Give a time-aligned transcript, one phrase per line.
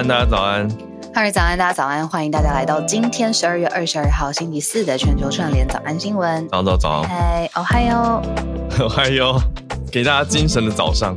[0.00, 0.66] 安，大家早安。
[1.12, 6.48] 哈喽早安，大家早安，欢迎大家来到今天十二月二十二号星期四的全球串联早安新闻。
[6.48, 8.22] 早早早，嗨，哦嗨哟，
[8.78, 9.38] 哦嗨哟，
[9.92, 11.14] 给大家精神的早上。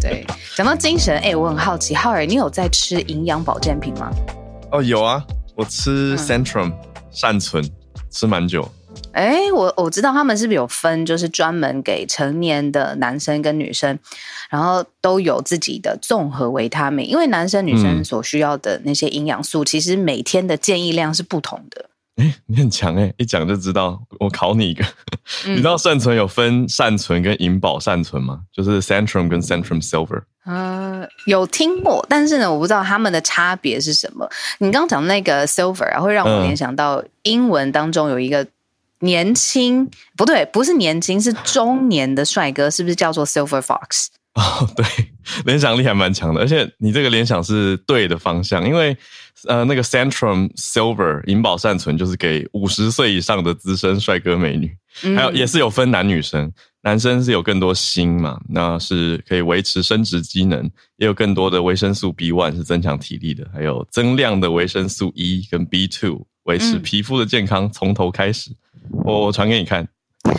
[0.00, 0.24] 对，
[0.56, 4.10] 讲到精神，哎，我很好奇，浩尔，你有在吃营养保健品吗？
[4.70, 5.22] 哦，有啊，
[5.54, 6.74] 我吃 Centrum、嗯、
[7.10, 7.62] 善存，
[8.10, 8.66] 吃蛮久。
[9.12, 13.98] 哎，我我知道他们是不是有分，就是专门给成年的男生跟女生，
[14.48, 21.90] 然后都有自己的综合维他命，因为男生女生所需要的那些营养素，其实每天的建议量是不同的。
[22.16, 24.00] 哎，你很强哎，一讲就知道。
[24.18, 24.82] 我考你一个，
[25.44, 28.40] 嗯、 你知道善存有分善存跟银保善存吗？
[28.50, 30.22] 就是 Centrum 跟 Centrum Silver。
[30.46, 34.26] 呃，有听过，但是呢，我不知道他们的差别是什么。
[34.58, 38.46] 你刚刚讲那个 Silver 啊，会让我联想到英文当中有一个。
[39.02, 44.06] 年轻不对，不是年轻，是中年的帅哥，是不是叫做 Silver Fox？
[44.34, 44.84] 哦，对，
[45.44, 48.96] 联想力还蛮强的，而且你这个联想是对的方向，因为
[49.46, 54.74] 呃，那个 Centrum Silver 银保善存就是给五十岁以上的资深帅哥美女，
[55.16, 56.50] 还有也是有分男女生，
[56.82, 60.64] 男生是有更多锌嘛，那是可以维持生殖机能，
[60.96, 68.50] 也有更多的维生素 B one 是增强体力的，还有增量的维生素 E 跟 B two 维持皮肤的健康，从头开始。
[68.90, 69.86] 我我传给你看，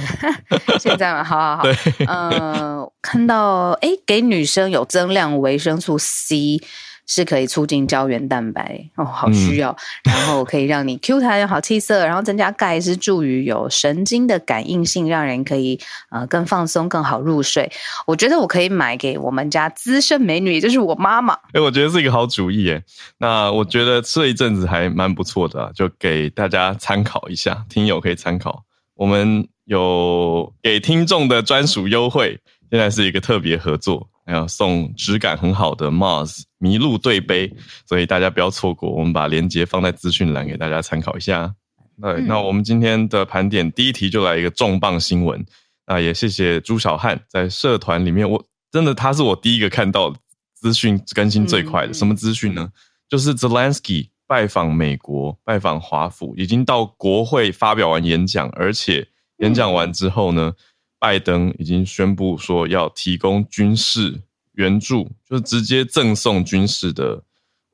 [0.79, 1.23] 现在吗？
[1.23, 1.75] 好好好， 对，
[2.07, 6.61] 呃，看到哎，给女生有增量维生素 C，
[7.05, 9.71] 是可以促进胶原蛋白哦，好需要，
[10.05, 15.79] 嗯、然后可以让你 Q 弹有好气色，然后增加钙是助于有神经的感应性，让人可以
[16.09, 17.71] 呃更放松、更好入睡。
[18.07, 21.33] 我觉得我可以买给我们家资深美女，也就是我妈妈。
[21.53, 22.83] 哎，我觉得是一个好主意耶。
[23.17, 28.63] 那我觉得这一阵子还蛮不错的，啊，就给大家参考一下，听友可以参考。
[28.95, 32.39] 我们有给听众的专属优惠，
[32.69, 34.07] 现在是一个特别合作。
[34.25, 37.53] 还要送质感很好的 Mars 麋鹿对杯，
[37.85, 38.89] 所以大家不要错过。
[38.89, 41.53] 我们把链接放在资讯栏给大家参考一下。
[42.01, 45.45] 对，嗯、那我们今天的盘点第一题就来一个重磅新闻。
[45.85, 48.41] 那也谢谢朱小汉在社团里面，我
[48.71, 50.15] 真的他是我第一个看到
[50.53, 51.91] 资讯更新最快的。
[51.91, 52.69] 嗯、什么资讯呢？
[53.09, 59.05] 就是 Zelensky 拜访美国，拜访华府，已经到国会发表完演讲，而且
[59.39, 60.53] 演讲完之后呢？
[60.55, 60.63] 嗯
[61.03, 64.21] 拜登已经宣布说要提供军事
[64.53, 67.21] 援助，就是直接赠送军事的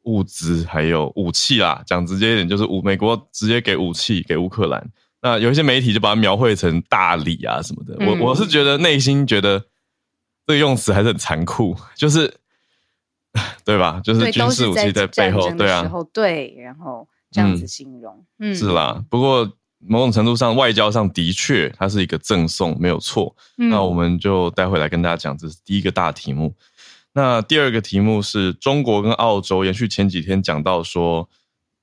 [0.06, 1.84] 物资还有武器啦。
[1.86, 4.84] 讲直接一点，就是武美国直接给武器给乌克兰。
[5.22, 8.04] 那有一些媒体就把它描绘成大礼啊什么的。
[8.04, 9.60] 我我是觉得内心觉得
[10.48, 12.34] 这个用词还是很残酷，就是
[13.64, 14.02] 对吧？
[14.04, 19.06] 就是军事武器在背后，对啊，对，然后这样子形容，嗯，是啦。
[19.08, 19.56] 不过。
[19.80, 23.36] 某种程度上，外交上的确它是一个赠送，没有错。
[23.58, 26.54] 嗯、那我们就待会来跟大家讲，这是第一个大题目。
[27.14, 31.28] 那第二个题目是中国跟澳洲延续前几天讲到说，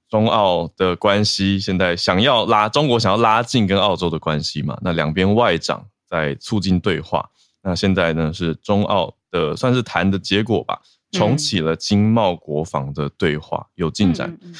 [0.08, 4.78] 中澳的关系现在想要拉中国想要拉近跟澳洲的关系嘛？
[4.82, 7.28] 那两边外长在促进对话。
[7.62, 10.80] 那现在呢是中澳的算是谈的结果吧，
[11.10, 14.30] 重启了经贸国防的对话，有进展。
[14.42, 14.54] 嗯嗯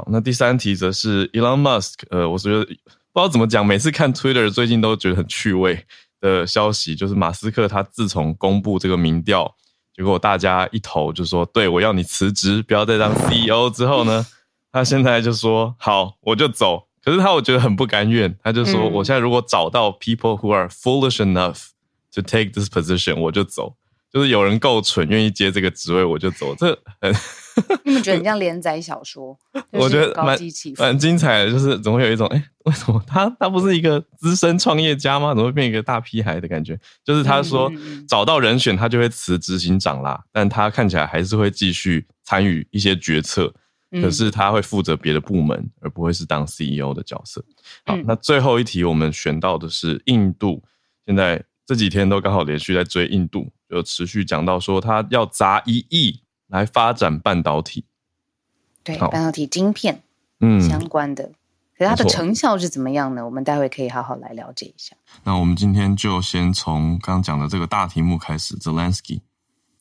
[0.00, 2.78] 好，那第三题则是 Elon Musk，呃，我觉得不知
[3.12, 5.84] 道怎么讲，每次看 Twitter 最近都觉得很趣味
[6.22, 9.54] 的消息，就是马斯克他自从公布这个民调，
[9.94, 14.24] 结果大家一投就说，对，我要你辞职，不要再当 CEO 之后呢，
[14.72, 16.86] 他现在就说好，我就走。
[17.04, 21.66] 可是他我觉得很不甘愿，他就说，我现在如果找到 people who are foolish enough
[22.14, 23.74] to take this position，我就走。
[24.10, 26.54] 就是有人够蠢，愿意接这个职位，我就走。
[26.56, 27.14] 这很，
[27.84, 29.38] 你们觉得很像连载小说？
[29.70, 30.38] 我觉得蛮
[30.78, 35.30] 蛮精彩的，就是总会有一种，哎、欸，为什么他他不是一个资深创业家吗？
[35.30, 36.78] 怎么会变一个大屁孩的感觉？
[37.04, 37.70] 就是他说
[38.08, 43.52] 找到人选，他就会辞执行长啦，但他看起来还是会继续参与一些决策，
[44.02, 47.44] 可是他会负责别的部门，而不会是当 CEO 的角色。
[47.84, 50.62] 好，那最后一题我们选到的是印度，
[51.06, 53.50] 现在这几天都刚好连续在追印度。
[53.68, 57.84] 就持续讲到说，他要砸一亿来发展半导体，
[58.84, 60.02] 对半导体晶片，
[60.40, 61.34] 嗯，相关的，嗯、
[61.78, 63.24] 可是它的成效是怎么样呢？
[63.24, 64.96] 我们待会可以好好来了解一下。
[65.24, 69.20] 那我们今天就先从刚刚讲的这个大题目开始，Zelensky。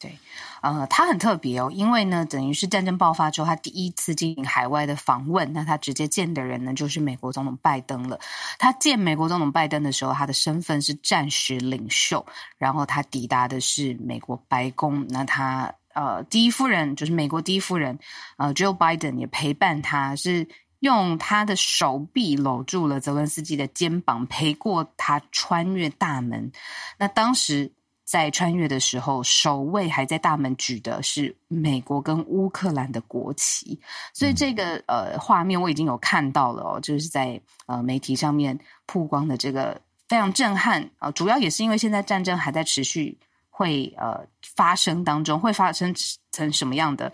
[0.02, 0.18] 对，
[0.62, 8.18] 呃，他很特别哦，因为呢，等于是战争爆发之后，他第一次进行海外的访问，那他直接见的人呢，就是美国总统拜登了。
[8.58, 12.26] 他见美国总统拜登的时候，他的身份是战时领袖，
[12.58, 18.00] 然后他抵达的是美国白宫，那他呃，第一夫人就是美国第一夫人，
[18.38, 20.48] 呃，Joe Biden 也陪伴他，是
[20.80, 26.52] 用他的手臂搂住了泽伦斯基的肩膀，陪过他穿越大门。
[26.98, 27.72] 那当时。
[28.12, 33.80] 在穿越的时候，首位还在大门举的是美国跟乌克兰的国旗，
[34.16, 38.58] 所以这个呃画面我已经有看到了哦，就是在呃媒体上面
[38.88, 43.16] 曝光的这个非常震撼啊，呃，主要也是因为现在战争还在持续。
[43.60, 44.26] 会呃
[44.56, 45.94] 发生当中会发生
[46.32, 47.12] 成什么样的？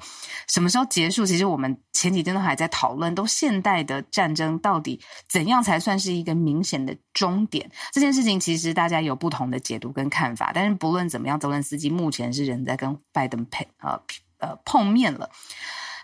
[0.47, 1.25] 什么时候结束？
[1.25, 7.68] 其实我们前几天都还在讨论，都现代的战争到底怎样才算是一个明显的终点？
[7.92, 10.51] 这件事情其实大家有不同的解读跟看法。
[10.53, 14.00] 但是不论怎么样，泽伦斯基目前是人在跟拜登配呃
[14.38, 15.31] 呃碰面了。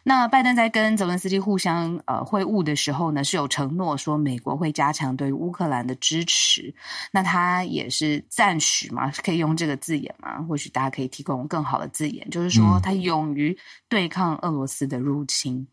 [0.03, 6.73] 那拜登在跟泽伦斯基互相呃会晤的时候呢，是有承诺说美国会加强对乌克兰的支持。
[7.11, 10.41] 那他也是赞许嘛，可以用这个字眼嘛？
[10.43, 13.57] 或许大家可以提供更好的字眼，就是说他勇于
[13.87, 15.67] 对抗俄罗斯的入侵。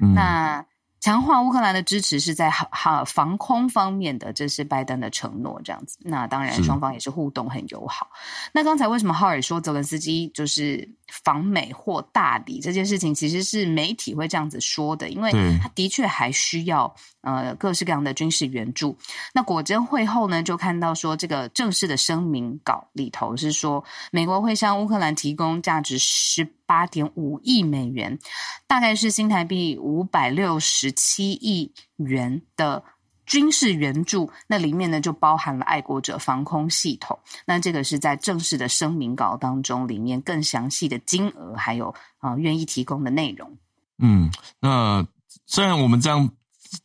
[0.00, 0.64] 嗯、那。
[1.02, 5.98] 强化乌克兰的支持是在哈哈防空方面的，这是拜登的承诺，这样子。
[6.02, 8.06] 那当然，双方也是互动很友好。
[8.52, 10.88] 那刚才为什么浩尔说泽伦斯基就是
[11.24, 15.30] 访美或大礼这件事情，其实是媒体会这样子说的，因为
[15.60, 18.96] 他的确还需要呃各式各样的军事援助。
[19.34, 28.18] 那果真会后呢，就看到说这个正式的声明稿里头是说，美国会向乌克兰提供价值十八点五亿美元，
[28.66, 32.82] 大概是新台币五百六十七亿元的
[33.26, 34.30] 军事援助。
[34.46, 37.18] 那里面呢，就包含了爱国者防空系统。
[37.46, 41.88] 那这个是在正式的声明稿当中，里面更详细的金额，还有
[42.18, 43.56] 啊、呃、愿意提供的内容。
[43.98, 44.30] 嗯，
[44.60, 45.06] 那
[45.46, 46.28] 虽然我们这样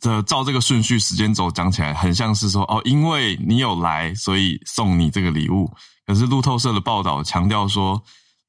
[0.01, 5.71] 的照这个顺序时间轴讲起来，很像是说哦，因为你有来，所以送你这个礼物。
[6.05, 8.03] 可是路透社的报道强调说。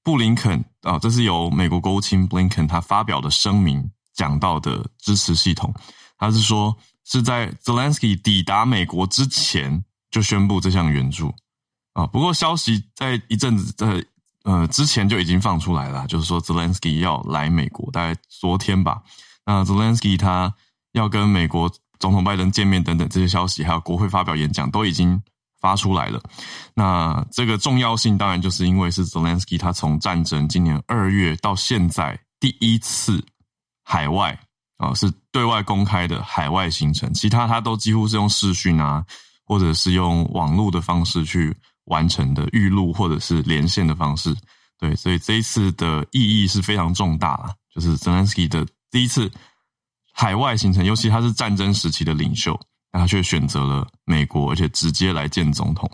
[0.05, 5.75] 布林肯啊，这是由美国国务卿布林肯他发表的声明讲到的支持系统。
[6.17, 6.75] 他是说
[7.09, 11.35] 是在 Zelensky 抵达美国之前就宣布这项援助
[11.95, 12.07] 啊。
[12.07, 14.05] 不过消息在一阵子在
[14.45, 19.03] 呃之前就已经放出来了，就是说 Zelensky 要来美国，大概昨天吧。
[19.45, 20.55] 那 Zelensky 他
[20.93, 25.21] 要跟美国总统拜登见面等等这些消息，还有国会发表演讲都已经。
[25.61, 26.23] 发出来了，
[26.73, 33.27] 那这个重要性当然就是因为是 Zelensky 他从战争今年二月到现在第一次
[33.83, 34.39] 海外
[34.79, 39.05] 啊，是对外公开的海外行程，其他他都几乎是用视讯啊，
[39.45, 41.55] 或者是用网络的方式去
[41.85, 44.35] 完成的预录或者是连线的方式，
[44.79, 49.31] 对，所以这一次的意义是非常重大了，就是泽连斯基的第一次
[50.15, 52.59] 海外行程，尤其他是战争时期的领袖。
[52.91, 55.89] 他却选择了美国，而且直接来见总统。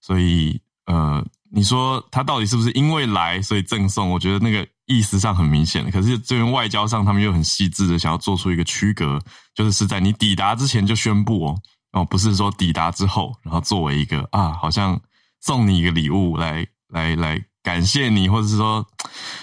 [0.00, 4.10] 所以，呃，你说他到底是不是因为来所以赠送？
[4.10, 5.90] 我觉得那个意思上很明显。
[5.90, 9.18] 可是这边外交上，他们又很细致的想要做出一个区隔，
[9.54, 15.00] 就是是在你抵达之前就宣布哦，哦，不是说抵达之后，然后作为一个啊，好像
[15.40, 18.86] 送你一个礼物来来来感谢你，或者是说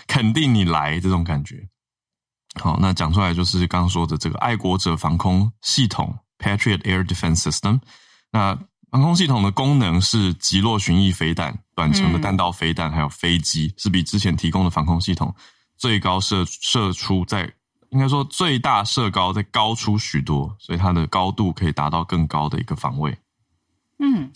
[0.08, 1.68] 肯定你来这种感觉。
[2.60, 6.18] 好，那讲出来就是刚刚说的这个爱国者防空系统。
[6.44, 7.80] Patriot Air Defense System，
[8.32, 8.58] 那
[8.92, 15.34] 防空系统的功能是极落巡弋飞弹、短程的弹道飞弹，还有飞机，是比之前提供的防空系统
[15.78, 17.50] 最高射射出在，
[17.92, 23.18] 应该说最大射高在高出许多，所以它的高度可以达到更高的一个防卫。
[24.00, 24.30] 嗯。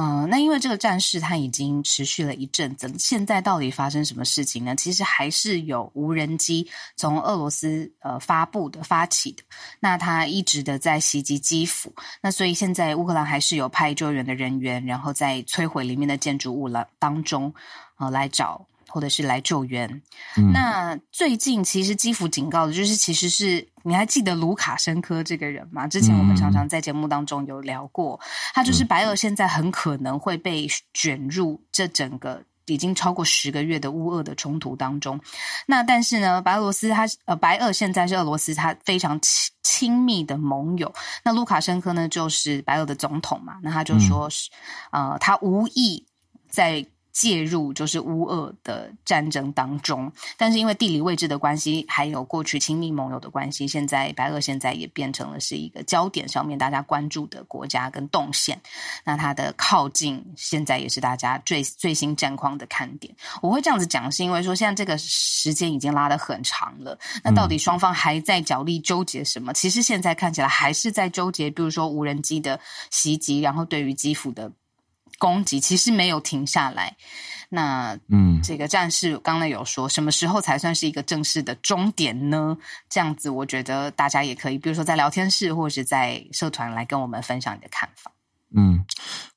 [0.00, 4.76] 嗯、呃，那因为这个战事它已经持续了一阵子，现在到底发生什么事情呢？
[4.76, 9.42] 其实还是有无人机从俄罗斯呃发布的、发起的，
[9.80, 17.52] 那它一直的在袭击基辅，那所以现在乌克兰还是有派救援的人员，然后在摧毁里面的建筑物了当中，
[17.96, 18.67] 呃来找。
[18.88, 19.88] 或者是来救援。
[20.36, 25.86] 嗯、那最近其实基辅警告的就是，其实是你还记得卢卡申科这个人吗？
[25.86, 28.18] 之前我们常常在节目当中有聊过，
[28.54, 35.20] 他就是白俄现在很可能会被卷入这整个已经超过十个月的乌俄的冲突当中。
[35.66, 40.92] 那但是呢，白俄罗斯他呃，白俄现在是俄罗斯他非常亲亲密的盟友。
[41.24, 43.58] 那卢卡申科呢，就是白俄的总统嘛。
[43.62, 44.50] 那他就说是、
[44.92, 46.06] 嗯、呃，他无意
[46.50, 46.86] 在。
[47.18, 58.60] 介入就是乌俄的战争当中，但是因为地理位置的关系，还有过去亲密盟友的关系，现在白俄现在也变成了是一个焦点上面大家关注的国家跟动线。
[59.04, 63.12] 那它的靠近现在也是大家最最新战况的看点。
[63.42, 69.52] 我会这样子讲，是因为说现在这个时间已经拉得很长了，那到底双方还在角力纠结什么？
[69.52, 72.60] 其实现在看起来还是在纠结，比如说无人机的
[72.92, 74.52] 袭击，然后对于基辅的。
[75.18, 76.96] 攻击其实没有停下来，
[77.48, 82.56] 那嗯，这个战事刚才有说，什么时候才算是一个正式的终点呢？
[82.88, 88.12] 这样子，我觉得大家也可以，比如说在聊天室或者是在社团来跟我们分享你的看法。
[88.54, 88.84] 嗯，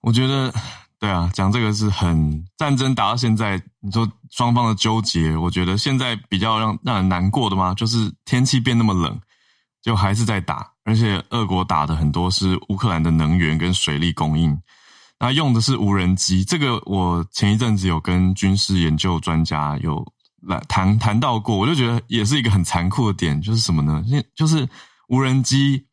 [0.01, 0.53] 我觉得
[0.99, 9.19] 对啊，讲这个是很战争打到现在，你说双方的纠结，我觉得现在比较让让人难过的嘛，就是天气变那么冷，
[9.81, 14.55] 就还是在打，而且俄国打的很多是乌克兰的能源跟水利供应。
[15.21, 20.03] 那用的是无人机，这个我前一阵子有跟军事研究专家有
[20.47, 24.03] 来谈谈到过，我就觉得也是一个很残酷的点，就是什么呢？
[24.35, 24.67] 就是
[25.09, 25.85] 无人机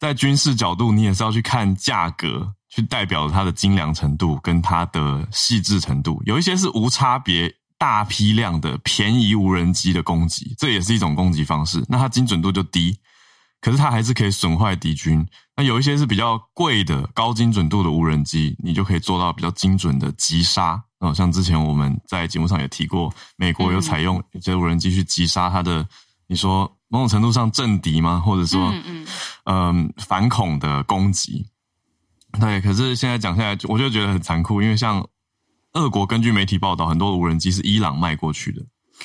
[0.00, 6.22] 在军事角度，你也是要去看价格，去代表它的精良程度跟它的细致程度。
[6.24, 12.98] 有一些是无差别、大批量的便宜无人机的攻击，这也是一种攻击方式，那它精准度就低。
[13.60, 15.24] 可是它还是可以损坏敌军。
[15.62, 20.82] 那有一些是比较贵的、高精准度的无人机，你就可以做到比较精准的击杀。
[20.98, 25.86] 哦，像之前我们在节目上也提过，美国有采用一些无人机去击杀它的，
[26.26, 28.18] 你说某种程度上政敌吗？
[28.18, 29.06] 或者说，嗯
[29.44, 31.46] 嗯，反恐的攻击。
[32.40, 35.06] 对，可是现在讲下来，我就觉得很残酷，因为像
[35.74, 38.60] 俄国根据媒体报道，很多的无人机是伊朗卖过去的，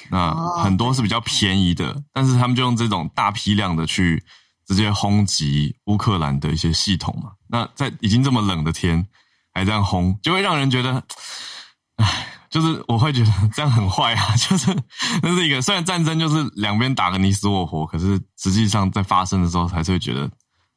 [0.10, 0.34] 那
[0.64, 4.24] 很多是比较便宜的，但是他们就用这种大批量的去。
[4.68, 7.32] 直接轰击乌克兰的一些系统嘛？
[7.48, 9.08] 那在已经这么冷的天
[9.54, 11.02] 还这样轰，就会让人觉得，
[11.96, 14.36] 唉，就是我会觉得 这样很坏啊！
[14.36, 14.76] 就是
[15.24, 20.30] 那是一个虽然战争就是两边打个你死我活，可是实际上在发生的时候，还是会觉得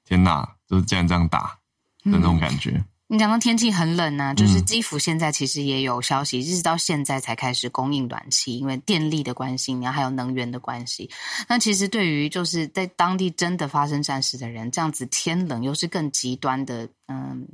[0.05, 1.59] 天哪，就是竟然这样打
[2.05, 2.71] 的那种感觉。
[2.71, 11.11] 嗯你讲到天气很冷呢、啊，就是基辅现在其实也有消息，一直到现在才开始供应暖气，因为电力的关系，然后还有能源的关系。
[11.49, 17.45] 那其实对于就是在当地真的发生战事的人，这样子天冷又是更极端的，嗯，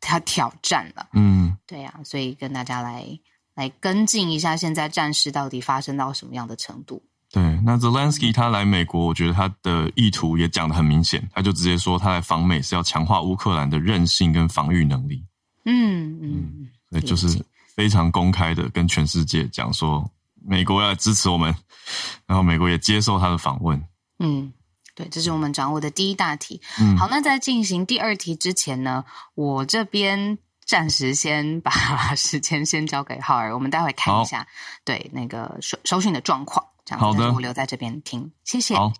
[0.00, 3.06] 他挑战了，嗯，对呀、啊，所以跟大家来
[3.54, 7.00] 来跟进一下，现在战事到底发生到什么样的程度。
[7.30, 15.22] 对，那 Zelensky 他来美国，我觉得他的意图也讲得很明显，他就直接说他来访美是要强化乌克兰的韧性跟防御能力。
[15.66, 17.44] 嗯嗯，所以就是
[17.76, 20.10] 非常公开的跟全世界讲说，
[20.42, 21.54] 美国要来支持我们，
[22.26, 23.78] 然后美国也接受他的访问。
[24.18, 24.50] 嗯，
[24.94, 26.62] 对，这是我们掌握的第一大题。
[26.80, 29.04] 嗯，好，那在进行第二题之前呢，
[29.34, 31.70] 我这边暂时先把
[32.14, 34.46] 时间先交给浩儿，我们待会看一下
[34.82, 36.64] 对那个收收讯的状况。
[36.96, 38.74] 好的，我留在这边听，谢谢。
[38.74, 38.92] 好，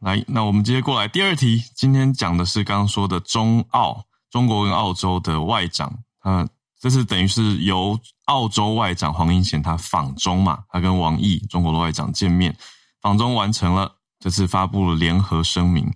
[0.00, 1.62] 来，那我们接着过来第二题。
[1.74, 6.48] 今天讲的是刚刚说的中澳，中国跟澳洲的外长，呃，
[6.80, 12.56] 这是等于是由澳洲外长黄英贤他访中嘛，他跟王毅中国的外长见面，
[13.00, 15.92] 访中完成了，这次发布了联合声明，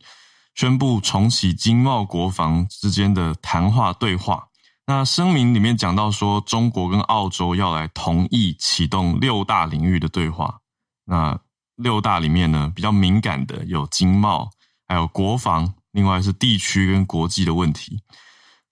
[0.55, 4.49] 宣布重启经贸国防之间的谈话对话。
[4.85, 10.59] 那声明里面讲到说，中国跟澳洲要来同意启动六大领域的对话。
[11.05, 11.39] 那
[11.77, 14.51] 六大里面呢，比较敏感的有经贸，
[14.87, 18.03] 还有国防，另外是地区跟国际的问题。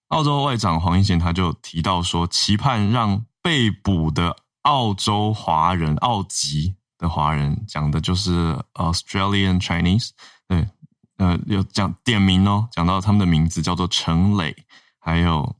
[0.08, 10.10] 澳洲外长黄英贤他就提到说，期盼让被捕的澳洲华人、澳籍的华人，讲的就是 Australian Chinese，
[10.46, 10.68] 对，
[11.16, 14.54] 呃，有讲点名哦，讲到他们的名字叫做陈磊，
[14.98, 15.56] 还有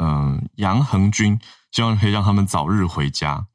[0.00, 1.38] 嗯、杨恒军，
[1.72, 3.46] 希望可以让他们早日回家。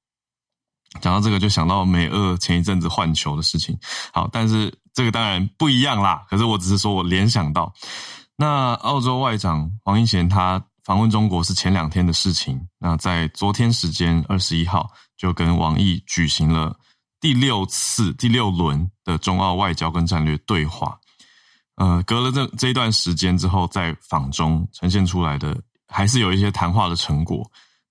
[1.02, 3.78] 讲到这个，就想到美俄前一阵子换球的事情。
[4.14, 6.26] 好，但是这个当然不一样啦。
[6.30, 7.74] 可是我只是说我联想到，
[8.36, 12.60] 那澳洲外长黄英贤他访问中国是前两天的事情。
[12.80, 16.76] 那在昨天时间二十一号，就跟王毅举行了
[17.20, 20.98] 第六次、第六轮的中澳外交跟战略对话。
[21.76, 27.46] 呃，隔了这这一段时间之后，在访中呈现出来的，还是有一些谈话的成果。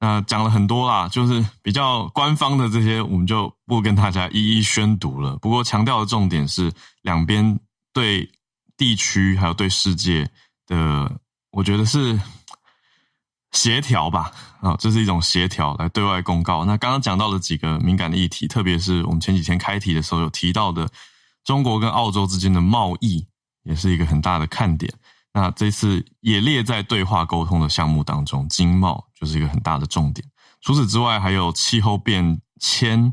[0.04, 5.34] 那讲了很多啦，就是比较官方的这些，我们就不跟大家一一宣读了。
[5.38, 6.70] 不过强调的重点是，
[7.00, 7.58] 两边
[7.90, 8.30] 对
[8.76, 10.28] 地区还有对世界
[10.66, 11.10] 的，
[11.52, 12.20] 我觉得是
[13.52, 14.30] 协调吧。
[14.60, 16.66] 啊，这是一种协调来对外公告。
[16.66, 20.86] 那刚刚讲到的几个敏感的议题，特别是我们前几天开题的时候有提到的，
[21.44, 23.26] 中国跟澳洲之间的贸易，
[23.62, 24.92] 也是一个很大的看点。
[25.34, 30.26] 那这次也列在对话沟通的项目当中，经贸就是一个很大的重点。
[30.62, 33.12] 除此之外，还有气候变迁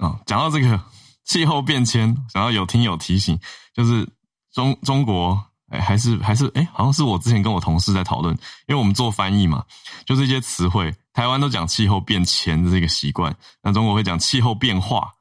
[0.00, 0.20] 啊。
[0.26, 0.80] 讲到这个
[1.24, 3.36] 气候变迁，想要有听友提醒，
[3.74, 4.08] 就是
[4.52, 5.42] 中中国。
[5.70, 8.34] 哎，还是还是哎，好像是我之前跟我同事在讨论，
[8.68, 9.62] 因为我们做翻译嘛，
[10.06, 15.12] 就这些词汇，台湾都讲气候变迁的这个习惯，那中国会讲气候变化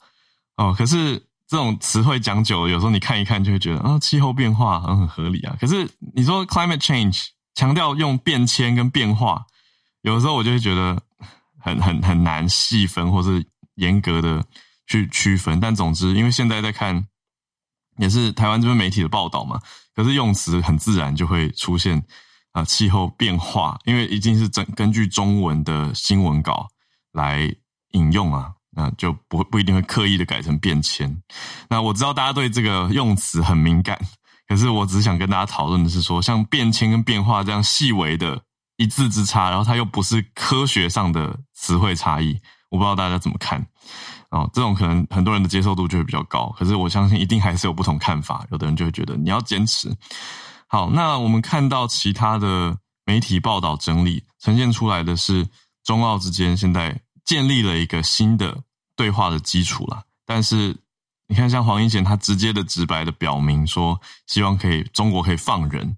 [0.56, 0.74] 哦。
[0.74, 5.56] 可是这种词汇讲久了，有时候你看一看就会觉得啊，气候变化好像很合理啊。
[5.60, 9.46] 可是你说 climate change 强调用变迁跟变化，
[10.02, 11.02] 有的时候我就会觉得
[11.60, 14.46] 很很很难细分或是严格的
[14.88, 15.60] 去区分。
[15.60, 17.08] 但总之，因为现在在看，
[17.98, 19.62] 也是台湾这边媒体的报道嘛。
[19.96, 22.04] 可是用词很自然就会出现
[22.52, 26.68] 啊，气候变化，因为已经是根根据中文的新闻稿
[27.14, 27.56] 来
[27.94, 31.24] 引用啊，那就不不一定会刻意的改成变迁。
[31.68, 34.00] 那我知道大家对这个用词很敏感，
[34.48, 38.40] 可是我只想跟大家讨论的是说，像变迁跟变化这样细微的
[38.78, 43.66] 一字之差，然后它又不是科学上的词汇差异，我不知道大家怎么看。
[44.30, 48.46] 哦，这种可能很多人的接受度就会比较高，可是我相信一定还是有不同看法。
[48.52, 49.92] 有的人就会觉得你要坚持。
[50.68, 55.48] 好，那我们看到其他的媒体报道整理呈现出来的是，
[55.84, 58.64] 中澳之间现在建立了一个新的
[58.98, 60.04] 对话的基础了。
[60.26, 60.76] 但是
[61.28, 65.96] 你看，像黄英贤他直接的直白的表明说，希望可以中国可以放人，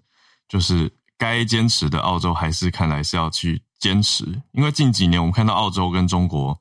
[0.47, 6.59] 就是该坚持的澳洲还是看来是要去坚持，因为近几年我们看到澳洲跟中国。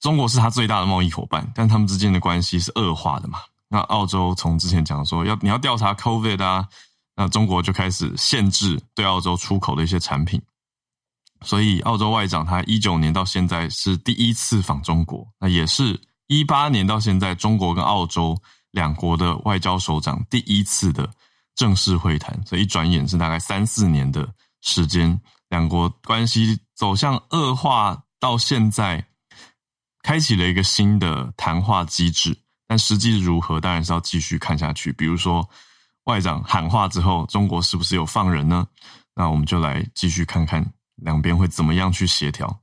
[0.00, 3.40] 中国是他最大的贸易伙伴，但他们之间的关系是恶化的嘛？
[3.66, 6.68] 那澳洲从之前讲说要你要调查 COVID 啊，
[7.16, 10.40] 那中国就开始限制对澳洲出口的一些产品。
[11.42, 18.36] 所以澳洲外长他一九年到现在是第一次访中国，那也是一八年到现在中国跟澳洲
[18.70, 21.08] 两国的外交首长第一次的
[21.54, 22.38] 正式会谈。
[22.46, 24.28] 所以一转眼是大概三四年的
[24.62, 29.04] 时间，两国关系走向恶化到现在。
[30.00, 32.34] 开启了一个新的谈话机制，
[32.66, 34.90] 但实际如何，当然是要继续看下去。
[34.92, 35.46] 比如说，
[36.04, 38.66] 外长喊话之后，中国是不是有放人呢？
[39.14, 40.64] 那我们就来继续看看
[40.98, 42.60] 两边会怎么样去协调。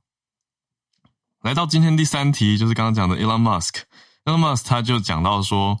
[1.42, 3.82] 来到今天第三题，就是刚刚讲的 Elon Musk。
[4.24, 5.80] Elon Musk 他就讲到说，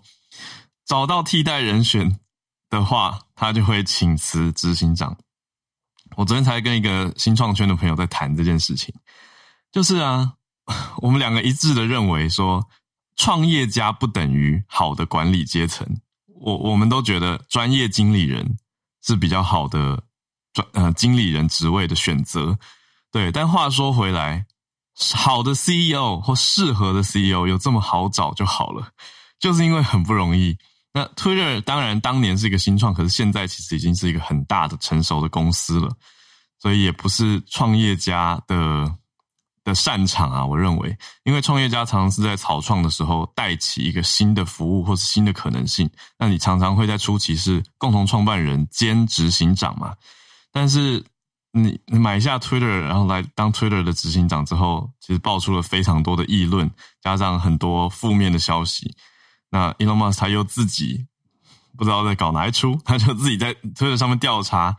[0.84, 2.18] 找到替代人选
[2.68, 5.16] 的话，他就会请辞执行长。
[6.16, 8.94] 我昨天才跟一个新创圈的朋友在谈这件事情，
[9.70, 10.34] 就是啊。
[10.98, 12.68] 我们两个一致的认为说，
[13.14, 15.86] 创业家不等于好的管理阶层。
[16.40, 18.58] 我我们都觉得专业经理人
[19.00, 20.02] 是比较好的
[20.72, 22.58] 呃经理人职位的选择。
[23.10, 24.44] 对，但话说回来，
[25.14, 28.88] 好的 CEO 或适合的 CEO 有这么好找就好了，
[29.38, 30.56] 就是因为很不容易。
[30.92, 35.90] 那 Twitter 当然当年是一个新创，可是现在其实已经是一个很大的成熟的公司了，
[36.58, 38.96] 所以也不是创业家的。
[39.66, 49.92] 的擅长啊，我认为，因为创业家常常是在草创的时候带起一个新的服务或是新的可能性，那你常常会在初期是共同创办人兼执行长嘛。
[50.56, 51.04] 但是
[51.52, 56.70] 你你买下 Twitter，然后来当 Twitter 的执行长之后，其实爆出了非常多的议论，
[57.02, 58.96] 加上很多负面的消息。
[59.50, 61.06] 那 Elon Musk 他又自己
[61.76, 64.74] 不知道在搞哪一出， 他就自己在 Twitter 上面调查，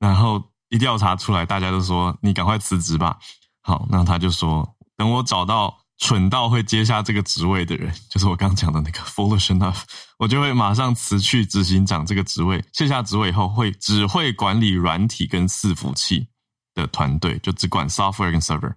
[0.00, 3.16] 然后一调查出来，大家都说你赶快辞职吧。
[3.62, 9.82] 好，那他就说，等我找到蠢到会接下这个职位的人， 就是我刚讲的那个 foolish enough，
[10.18, 16.26] 我就会马上辞去执行长这个职位，卸下职位以后会只会管理软体跟伺服器
[16.74, 18.74] 的团队，就只管 software 跟 server。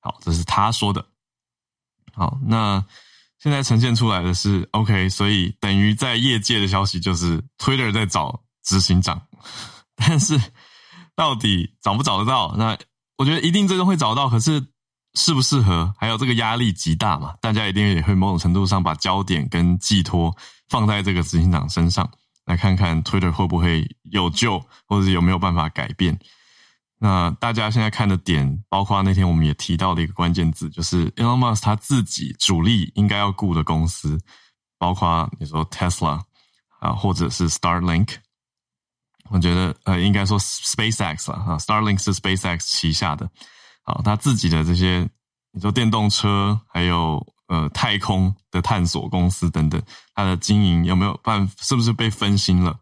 [0.00, 1.06] 好，这是他说的。
[2.12, 2.84] 好，那
[3.38, 9.22] 现在呈现出来的是 OK，所以等于在业界的消息就是 Twitter 在找执行长，
[9.96, 10.38] 但是
[11.16, 12.54] 到底找不找得到？
[12.58, 12.76] 那
[13.16, 14.62] 我觉得一定最终会找到，可是
[15.14, 17.34] 适不适合，还有这个压力极大嘛？
[17.40, 20.36] 大家一定也会某种程度上把焦点跟寄托
[20.68, 22.08] 放在这个执行长身上，
[22.44, 26.18] 来看看 Twitter 会不会有救，或者有没有办法改变。
[27.00, 34.18] 那大家现在看的点，包括那天我们也提到的一个关键字，就是 Elon Musk 他自己主力应该要雇的公司，
[34.78, 36.20] 包括你说 Tesla
[36.80, 38.14] 啊，或者是 Starlink。
[39.30, 43.30] 我觉得，呃，应该说 SpaceX 了啊，Starlink 是 SpaceX 旗下的，
[43.88, 45.08] 啊，他自己的这些，
[45.52, 49.80] 你说电动车，还有呃太空的探索公司等等，
[50.14, 52.78] 他的经营有没有办，是不是被分心了？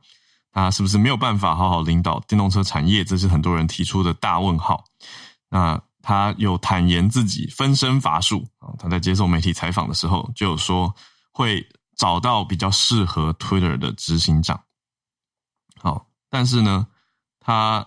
[0.53, 3.05] 他是不是没有办法好好领导电动车产业？
[3.05, 4.85] 这是很多人提出的大问号。
[5.49, 10.93] 那他有坦言自己分身乏术啊，他在接受媒体采访的时候就有说
[11.31, 11.65] 会
[11.97, 14.61] 找到比较适合 Twitter 的执行长。
[15.79, 16.07] 好。
[16.29, 16.89] 但是呢，
[17.39, 17.87] 他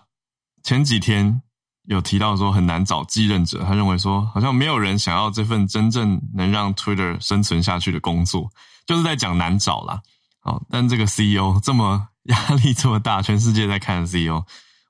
[0.62, 1.42] 前几天
[1.84, 8.50] 有提到说很难找继任者，他认为说好像没有人想要这份真正能让 Twitter 生存下去的工作，
[8.86, 10.00] 就是在讲难找啦。
[10.40, 14.44] 好，但这个 CEO 这么压力这么大，全世界在看 CEO，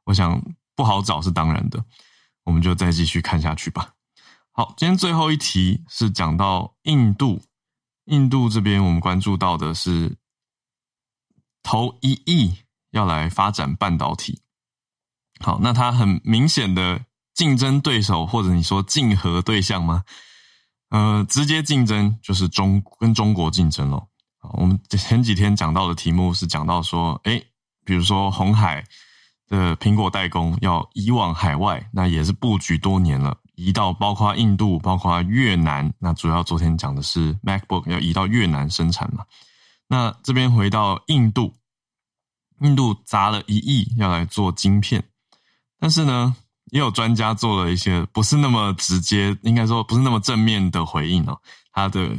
[0.04, 0.42] 我想
[0.76, 1.84] 不好找是当然的。
[2.44, 3.92] 我们就再继续看下去吧。
[4.52, 7.42] 好，今天最后一题是讲到印度，
[8.06, 10.16] 印度这边我们关注到的是
[11.62, 12.56] 投一亿
[12.90, 14.40] 要来发展半导体。
[15.40, 17.00] 好，那它很明显的
[17.34, 20.04] 竞争对手，或者你说竞合对象吗？
[20.90, 24.08] 呃，直接竞争就是中跟中国竞争咯。
[24.38, 27.46] 好，我们前几天讲到的题目是讲到说，诶，
[27.84, 28.84] 比如说红海
[29.48, 35.92] 的苹果代工要移往海外，那也是布局多年了，移到包括印度、包括越南。
[36.00, 39.24] 那主要昨天讲的是 MacBook 要移到越南生产嘛。
[39.88, 41.54] 那这边回到印度，
[42.60, 45.04] 印度砸了一亿要来做晶片。
[45.80, 51.40] 但是呢，也有专家做了一些不是那么直接，应该说不是那么正面的回应哦。
[51.72, 52.10] 他的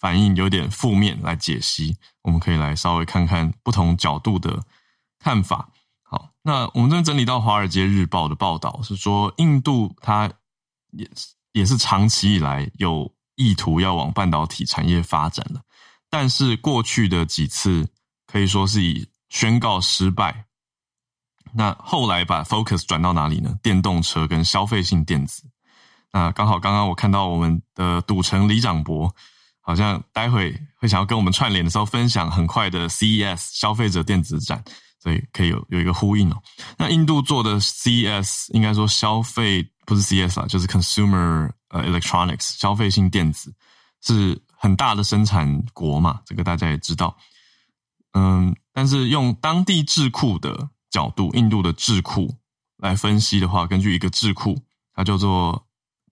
[0.00, 4.58] 反应有点负面来解析，我们可以来稍微看看不同角度的
[5.18, 5.68] 看法。
[6.02, 10.32] 好，那我们这边整理到《华尔街日报》的报道是说，印度它
[10.92, 11.08] 也
[11.52, 15.60] 也是长期以来有意图要往半导体产业发展的，
[16.08, 17.86] 但是过去的几次
[18.26, 20.46] 可以说是以宣告失败。
[21.54, 23.54] 那后来把 focus 转到哪里呢？
[23.62, 25.42] 电动车跟消费性电子。
[26.12, 29.14] 那刚好刚刚我看到我们的赌城李长博，
[29.60, 34.62] 好像待会会想要跟我们串联的时候分享很快的 CES 消费者电子展，
[35.00, 36.42] 所以可以有有一个呼应哦。
[36.76, 43.54] 那印度做的 CES 应该说消费不是 CES 啊，就是 consumer 呃 electronics 消费性电子
[44.00, 47.16] 是很大的生产国嘛，这个大家也知道。
[48.14, 50.70] 嗯，但是用当地智库的。
[50.90, 52.36] 角度，印度的智库
[52.76, 54.60] 来分析的话，根据一个智库，
[54.92, 55.66] 它叫做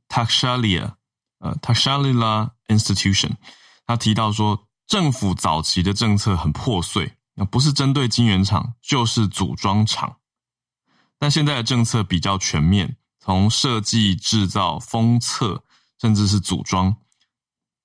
[0.09, 0.93] Takshalia，
[1.41, 3.33] 呃，Takshalila Institution，
[3.87, 10.17] 他提到说，政府早期的政策很破碎，那不是针对晶圆厂，就是组装厂，
[11.19, 15.65] 但现在的政策比较全面，从设计、制造、封测，
[16.01, 16.97] 甚至是组装，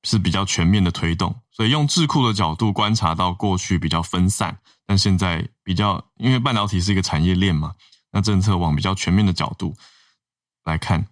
[0.03, 1.41] 是比较全面的推动。
[1.51, 4.59] 所以用智库的角度观察到，过去比较分散。
[4.85, 7.73] 但现在比较，因为半导体是一个产业链嘛，
[8.11, 9.75] 那政策往比较全面的角度
[10.63, 11.07] 来看。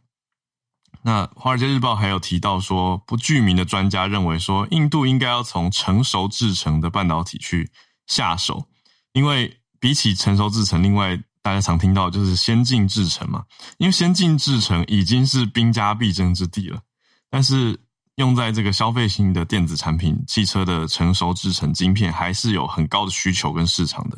[1.04, 7.72] 那《华尔街日报》还有提到说，不具名的专家认为说，印度应该要从成熟制程的半导体去
[8.08, 8.68] 下手，
[9.14, 13.46] 因为比起成熟制程，另外大家常听到就是先进制程嘛，
[13.78, 16.82] 因为先进制程已经是兵家必争之地了，
[17.30, 17.80] 但是。
[18.16, 24.18] 用在这个消费性的电子产品、汽车的成熟制程晶片，还是有很高的需求跟市场的。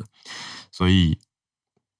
[0.72, 1.16] 所以，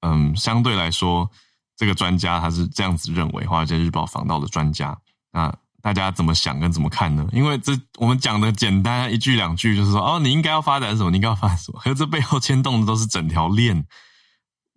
[0.01, 1.29] 嗯，相对来说，
[1.77, 3.45] 这个专家他是这样子认为。
[3.45, 4.95] 华尔街日报访到的专家，
[5.31, 7.25] 那大家怎么想跟怎么看呢？
[7.31, 13.85] 因为这我们讲的简单一句两句，就是说，哦，你应该要发展什么，你应该要发展什么，可是这背后牵动的都是整条链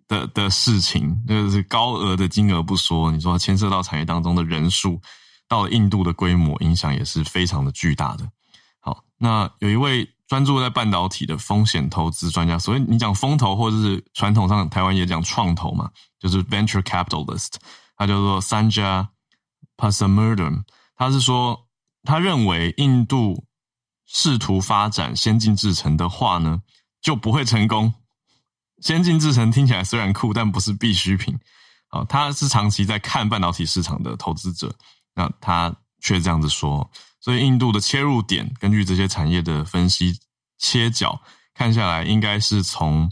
[0.07, 5.01] 的的事情，就是高额的金额不说，你说牵涉到产业当中的人数。
[5.49, 8.29] 到了印度的规模，影响也是非常的巨大的。
[8.81, 17.55] 好，那有一位专注在半导体的风险投资专家，所以你讲风投或者是传统上台湾也讲创投嘛，就是 venture capitalist，
[17.97, 19.09] 他叫做 Sanja
[19.77, 21.67] Pasamurdam，他是说
[22.03, 23.45] 他认为印度
[24.07, 26.61] 试图发展先进制程的话呢，
[27.01, 27.95] 就不会成功。
[28.81, 31.39] 先进制程听起来虽然酷，但不是必需品。
[31.89, 34.75] 好，他是长期在看半导体市场的投资者。
[35.19, 36.89] 那他却这样子说，
[37.21, 40.17] 所以印度的切入点，根据这些产业的分析
[40.59, 41.21] 切角
[41.53, 43.11] 看下来，应该是从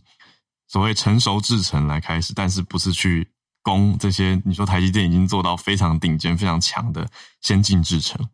[0.69, 4.41] 所谓成熟制程来开始，但是不是去攻这些？
[4.45, 7.09] 你说台积电已经做到非常顶尖、非常强的
[7.41, 8.29] 先进制程。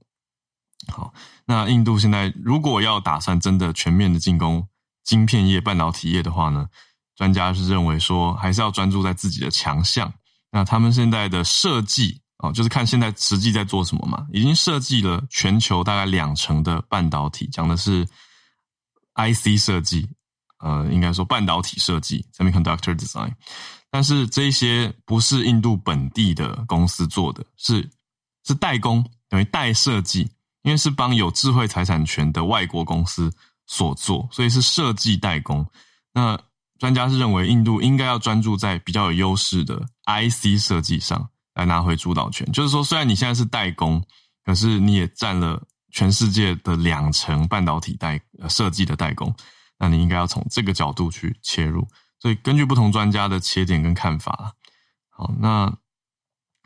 [0.89, 1.15] 好，
[1.47, 4.69] 那印度现在如果要打算真的全面的进攻
[5.03, 6.69] 晶片业、半导体业的话呢，
[7.17, 10.13] 专家是认为说，还是要专注在自己的强项。
[10.51, 12.21] 那他们现在的设计。
[12.43, 18.05] 哦，就是看现在实际在做什么嘛，已经设计了全球大概两成的半导体，讲的是
[19.15, 20.09] IC 设计，
[20.59, 23.33] 呃，应该说半导体设计 （Semiconductor Design）。
[23.91, 27.89] 但是这些不是印度本地的公司做的，是
[28.45, 30.23] 是代工，等于代设计，
[30.63, 33.33] 因为是帮有智慧财产权的外国公司
[33.67, 35.65] 所做，所以是设计代工。
[36.13, 36.37] 那
[36.81, 41.29] 专家是认为，印度应该要专注在比较有优势的 IC 设计上。
[41.55, 44.03] 来拿回主导权，就是说，虽然你现在是代工，
[44.45, 49.35] 可是你也占了全世界的两成半导体代设计的代工，
[49.79, 51.87] 那你应该要从这个角度去切入。
[52.19, 54.55] 所以，根据不同专家的切点跟看法，
[55.11, 55.71] 好，那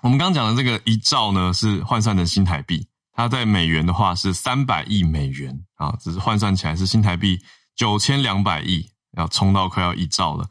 [0.02, 7.42] 我们刚讲的这个一兆呢，是换算成新台币，它在美元的话是三百亿美元啊，只是换算起来是新台币
[7.74, 10.46] 九千两百亿，要冲到快要一兆了。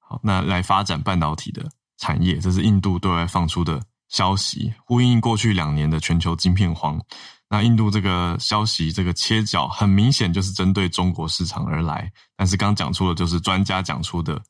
[0.00, 7.00] 好，那来发展半导体的产业，这是印度对外放出的消息，呼应过去两年的全球晶片荒。
[7.48, 14.40] 那印度这个消息，这个切角很明显就是针对中国市场而来，但是刚讲出的就是专家讲出的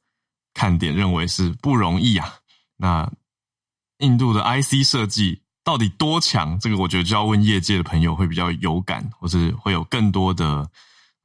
[0.55, 2.35] 看点，认为是不容易啊。
[2.77, 3.11] 那
[3.99, 6.59] 印度的 IC 设计到底多强？
[6.61, 10.71] 这个我觉得就要问业界的朋友会比较有感，或是会有更多的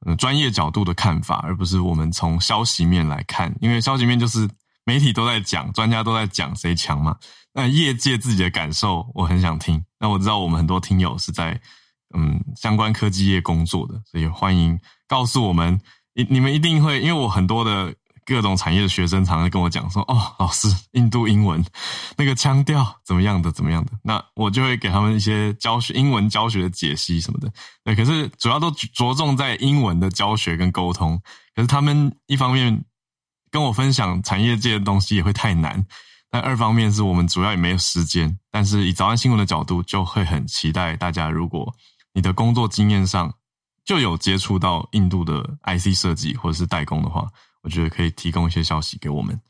[0.06, 3.54] 嗯专业角度的看法，而不是我们从消息面来看。
[3.60, 4.48] 因为消息面就是
[4.86, 7.14] 媒体都在讲，专家都在讲谁强嘛。
[7.52, 9.84] 那业界自己的感受，我很想听。
[10.00, 11.60] 那我知道我们很多听友是在
[12.16, 15.78] 嗯相关科技业工作的，所以欢迎告诉我们，
[16.14, 17.94] 你你们一定会，因为我很多的。
[18.28, 21.64] 各种产业的学生常常跟我讲说：“哦，老师，印度英文
[22.16, 27.48] 那个腔调怎么样的，怎么样的？”那我就会给他们一些教学英文教学的解析什么的。
[27.84, 31.16] 对，可是主要都着重在英文的教学跟沟通。
[31.54, 32.84] 可是他们一方面
[33.56, 35.82] 跟我分享产业界的东西也会太难，
[36.30, 38.38] 但二方面是我们主要也没有时间。
[38.50, 41.74] 但是以早安新闻的角度，就会很期待大家，如果
[42.12, 43.32] 你的工作经验上
[43.82, 47.26] 就有接触到印度的 IC 设计或者是代工的话。
[47.62, 49.40] 我觉得可以提供一些消息给我们。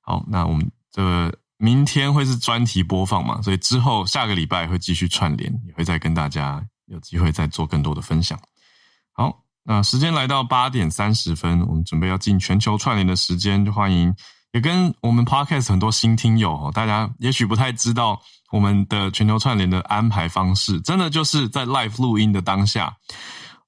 [0.00, 8.38] 好，那我们这明天会是专题播放嘛，所以之后下个礼拜会继续串联，也会再跟大家有机会再做更多的分享。
[9.68, 14.14] 好，那时间来到八点三十分，我们准备要进全球串联的时间，就欢迎
[14.52, 18.18] 也跟我们 Podcast 很多新听友哦，大家也许不太知道
[18.50, 22.96] 我们的全球串联的安排方式，真的就是在 Live 录音的当下，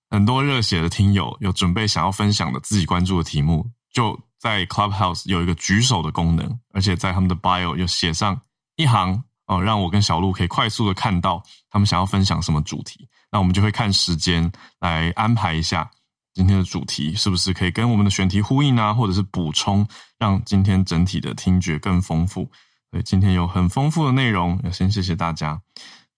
[0.09, 3.71] 很多热血的听友有准备想要分享的自己关注的题目。
[3.93, 8.41] 就在 Clubhouse 有一个举手的功能，而且在他们的 bio 有写上
[8.77, 13.07] 一行哦，让我跟小鹿可以快速的看到他们想要分享什么主题。
[13.31, 15.91] 那我们就会看时间来安排一下
[16.35, 19.87] 今天的主题是不是可以跟我们的选题呼应啊，或者是补充，
[20.19, 22.49] 让今天整体的听觉更丰富。
[22.91, 25.61] 所以今天有很丰富的内容，要先谢谢大家。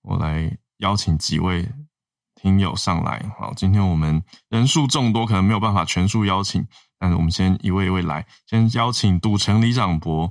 [0.03, 1.68] 我来邀请几位
[2.35, 3.25] 听友上来。
[3.38, 6.66] 好，今天我们人数众多，可能没有办法全数邀请。
[6.98, 10.31] 但是我们先一位一位来，先邀请赌城李长伯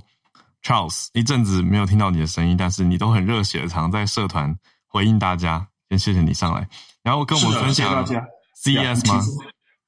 [0.62, 1.08] Charles。
[1.12, 5.68] 一阵子没有听到你的声音，但是你都很热血，常在社团回应大家。
[5.92, 6.66] 先谢谢你上来，
[7.02, 8.04] 然后跟我们分享
[8.64, 9.20] CES 吗？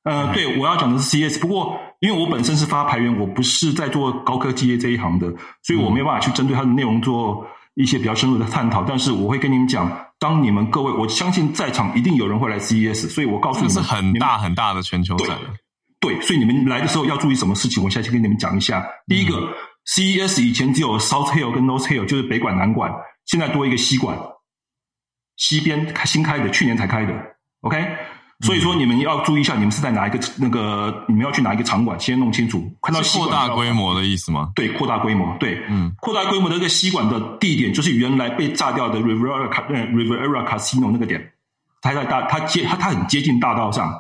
[0.05, 1.41] 呃，对，我要讲的是 CES。
[1.41, 8.83] 不过因为我本身是发牌员，我不是在做高科技业这一行的，所以我没有办法去针对它的内容做一些比较深入的探讨。
[8.83, 15.39] 但是我会跟你们讲，当你们各位，我相信在场一定有人会来 CES，所以我告诉你们，这是很大很大的全球展。
[16.01, 17.83] 对，所以你们来的时候要注意什么事情？
[17.83, 18.87] 我现在先跟你们讲一下。
[19.07, 19.49] 第一个、嗯、
[19.87, 22.93] CES 以前只有 South Hill 跟 North Hill，就是北馆南馆，
[23.25, 24.19] 现在多一个西馆，
[25.37, 27.13] 西边新开的，去年才开的。
[27.63, 27.97] OK，、嗯、
[28.41, 31.05] 所以说你们要注意一下，你们是在哪一个那个？
[31.09, 31.99] 你们要去哪一个场馆？
[31.99, 32.63] 先弄清楚。
[32.83, 34.51] 看到扩大规模的意思吗？
[34.55, 35.37] 对，扩大规模。
[35.39, 41.33] 对，嗯，扩大规模的这个吸管的地点，就是原来被炸掉的 Riviera Riviera Casino 那个点，
[41.81, 43.93] 它在大，它接它它很接近大道上。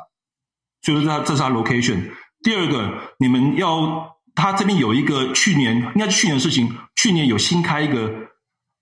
[0.83, 2.11] 所以说，这这是它 location。
[2.43, 8.13] 第二个，你们要，它这边有一个去年应该是去年的事情，去年有新开一个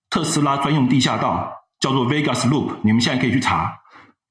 [0.09, 2.71] 特斯拉专用地下道，叫做 Vegas Loop。
[2.81, 3.73] 你们现在可以去查，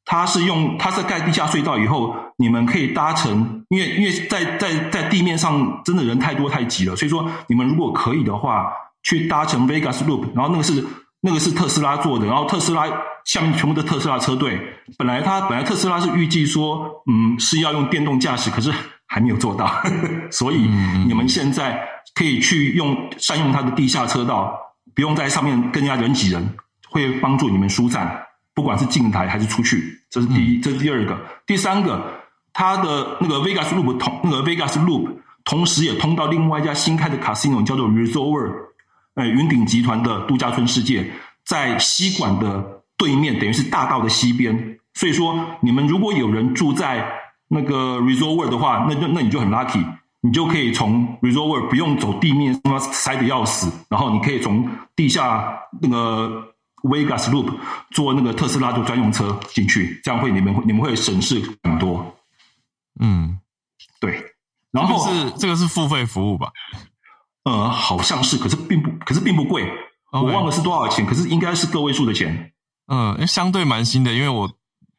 [0.05, 10.85] 它是用它是盖地下隧道以后，你们可以搭乘，因为因为在在在地面上真的人太多太挤了，所以说你们如果可以的话，去搭乘 Vegas Loop，然后那个是
[11.21, 12.87] 那个是特斯拉做的，然后特斯拉。
[13.25, 14.61] 下面全部的特斯拉车队，
[14.99, 18.75] 本来它本来特斯拉是预计说，嗯，是要用电动驾驶，可是
[19.07, 20.69] 还没有做到，呵呵，所以
[21.07, 21.81] 你们现在
[22.17, 24.53] 可以去用善用它的地下车道，
[24.93, 26.57] 不用在上面更加人挤人，
[26.93, 28.25] 会帮助你们疏散，
[28.55, 32.01] 不管是进台还是出去，这是第一，这是第二个，第三个，
[32.53, 35.09] 它的那个 Vegas Loop 同那个 Vegas Loop
[35.45, 38.55] 同时也通到另外一家新开的 Casino，叫做 Resort World，
[39.15, 41.11] 呃，云顶集团的度假村世界，
[41.45, 42.79] 在西馆的。
[42.99, 47.05] 对面等于是大道的西边，所以说你们如果有人住在
[47.49, 49.85] 那个 Resort World 的话，那那那你就很 lucky，
[50.21, 56.45] 你就可以从 Resort World 不用走地面，他妈塞的要死，然后你可以从地下那个
[56.83, 57.55] Vegas Loop
[57.91, 62.17] 做那个特斯拉的专用车进去，这样会你们会你们会省事很多。
[63.01, 63.39] 嗯，
[64.01, 64.23] 对。
[64.71, 66.51] 然后是这个是付费服务吧？
[67.45, 69.71] 呃，好像是，可是并不，可是并不贵.
[70.13, 72.53] 我忘了是多少钱，可是应该是个位数的钱。
[72.87, 74.51] 嗯，相对蛮新的，因为我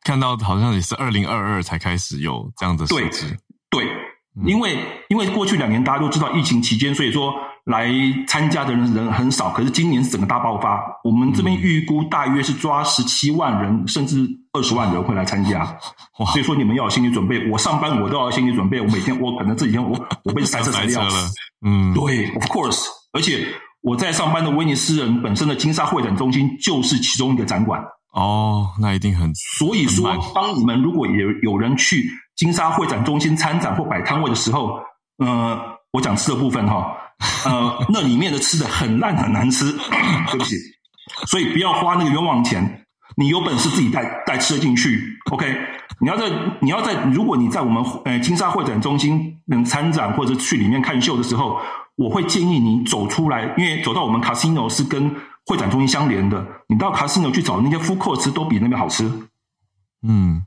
[0.04, 3.38] 看到好像也是二零二二才开始有这样的设置。
[3.70, 3.94] 对，对，
[4.46, 4.78] 因为
[5.10, 7.34] 因为过去两年大家都知道疫情期间，所以说
[7.66, 7.90] 来
[8.28, 10.84] 参加的人人很少，可是今年是整个大爆发。
[11.04, 15.66] 我们这边预估大约是抓十七万人，甚至二十万人会来参加。
[16.34, 17.50] 所以说你们要有心理准备。
[17.50, 18.82] 我上班我都要有心理准备。
[18.82, 21.14] 我每天我可能这几天我我被塞车塞掉了。
[21.66, 22.86] 嗯，对，of course。
[23.14, 23.48] 而且
[23.82, 27.82] 我在上班的威尼斯人本身的金沙会展中心就是其中一个展馆。
[28.14, 29.32] 哦，那一定很。
[29.58, 32.04] 所以说，当你们如果有有人去
[32.36, 34.80] 金沙会展中心参展或摆摊位的时候，
[35.18, 35.58] 呃，
[35.94, 36.98] 我讲吃的部分哈。
[37.46, 39.72] 呃，那里面的吃的很烂很难吃，
[40.32, 40.56] 对不起，
[41.28, 42.86] 所以不要花那个冤枉钱。
[43.16, 45.56] 你有本事自己带带吃的进去，OK？
[46.00, 46.26] 你要在
[46.62, 51.60] 你要在，如果你在我们呃金沙会展中心能参展或者去里面看秀的时候，
[51.96, 59.04] 我会建议你走出来，因为走到我们 Casino 是跟会展中心相连的，你到 Casino 去找那些 food court 吃都比那边好吃，
[60.02, 60.44] 嗯。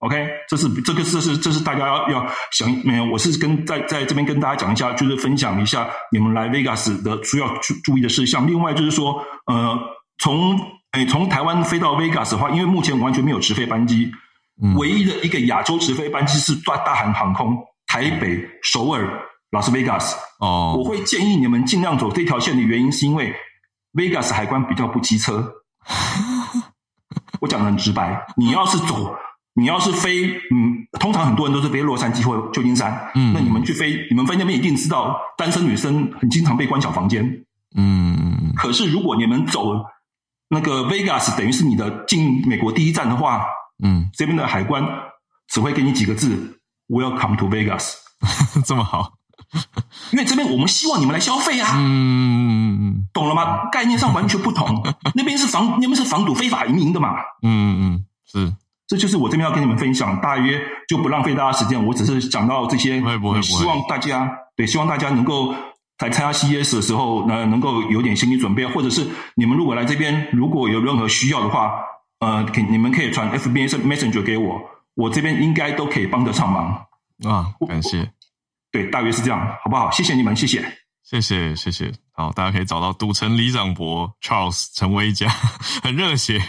[0.00, 8.46] OK，这是这个这是这是大家要要想没有，我是跟在在这边跟大家讲一下，就是分享一下你们来 Vegas 的需要注注意的事项。
[8.46, 9.74] 另外就是说，呃，
[10.18, 10.60] 从
[10.92, 14.12] 诶从台湾飞到 Vegas 的话，因为目前完全没有直飞班机，
[14.62, 17.56] 嗯、唯一的一个亚洲直飞班机是大大韩航空
[17.86, 19.08] 台北首尔
[19.50, 20.14] 拉斯维加斯。
[20.40, 23.34] 哦，我会建议你们尽量走这条线的原因是因为
[23.94, 25.50] Vegas 海关比较不机车。
[27.40, 29.16] 我讲的很直白，你要是走。
[29.58, 39.72] 你要是飞，嗯，通常很多人都是飞洛杉矶或旧金山，嗯，那你们去飞，你们飞那边一定知道，单身女生很经常被关小房间，嗯，可是如果你们走
[40.50, 43.46] 那个 Vegas，等于是你的进美国第一站的话，
[43.82, 44.86] 嗯，这边的海关
[45.48, 47.94] 只会给你几个字：Welcome to Vegas，
[48.66, 49.14] 这么好，
[50.12, 53.70] 因为这边我们希望你们来消费啊，嗯，懂了吗？
[53.72, 54.82] 概念上完全不同，
[55.16, 58.54] 那边是防，那边是防堵非法移民的嘛，嗯嗯，是。
[58.86, 61.86] 这就是我这边要跟你们分享，大约就不浪费大家时间。
[61.86, 63.00] 我只是讲到这些，
[63.42, 65.52] 希望大家对，希望大家能够
[65.98, 71.72] 在参加 CES 的时候，呢，能够有点心理准备，或者是你们如果来这边，如果有任何需要的话，
[72.20, 74.60] 呃，可你们可以传 FB Messenger 给我，
[74.94, 76.86] 我这边应该都可以帮得上忙
[77.24, 77.46] 啊。
[77.66, 78.10] 感谢，
[78.70, 79.90] 对，大约是这样，好不好？
[79.90, 80.64] 谢谢你们，谢谢。
[81.08, 85.28] 谢谢谢谢，好，大家可以找到赌城李长伯 Charles 陈威嘉，
[85.80, 86.42] 很热血，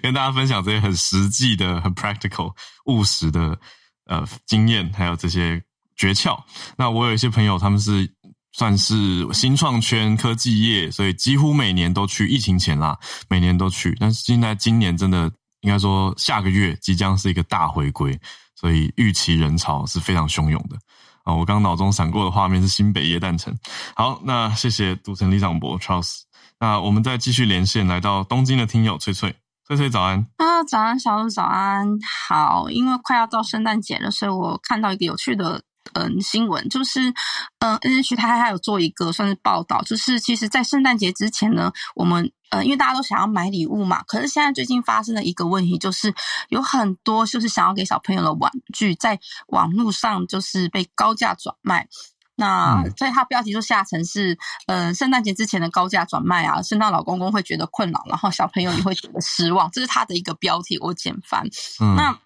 [0.00, 2.54] 跟大家分享这些很实际的、很 practical、
[2.86, 3.58] 务实的
[4.06, 5.60] 呃经验，还有这些
[5.96, 6.40] 诀窍。
[6.76, 8.08] 那我有一些朋友，他们是
[8.52, 12.28] 算是新创圈、科技业，所以几乎每年都去。
[12.28, 12.96] 疫情前啦，
[13.28, 15.28] 每年都去，但是现在今年真的
[15.62, 18.16] 应该说，下个月即将是一个大回归，
[18.54, 20.78] 所以预期人潮是非常汹涌的。
[21.24, 23.52] 啊，我刚脑中闪过的画面是新北耶诞城。
[23.96, 26.20] 好，那谢谢赌城里长伯 Charles。
[26.60, 29.34] 那我们再继续连线，来到东京的听友翠翠，
[29.66, 30.24] 翠翠早安。
[30.36, 31.98] 啊，早安，小鹿早安。
[32.28, 35.62] 好，因为快要到圣诞节了，所以我看到一个有趣的。
[35.92, 37.12] 嗯，新闻就是，
[37.58, 46.14] 嗯，NH 台还有做一个算是报道，就是其实，在圣诞节之前呢，我们呃，因为大家都想要买礼物嘛，可是现在最近发生的一个问题，就是
[46.48, 51.88] 有很多就是想要给小朋友的玩具，在网络上就是被高价转卖。
[52.36, 61.46] 那所以它标题就下成是，呃，圣诞节之前的高价转卖啊，圣诞老公公会觉得困扰，然后小朋友也会觉得失望，这是他的一个标题，我简翻。
[61.80, 62.18] 嗯，那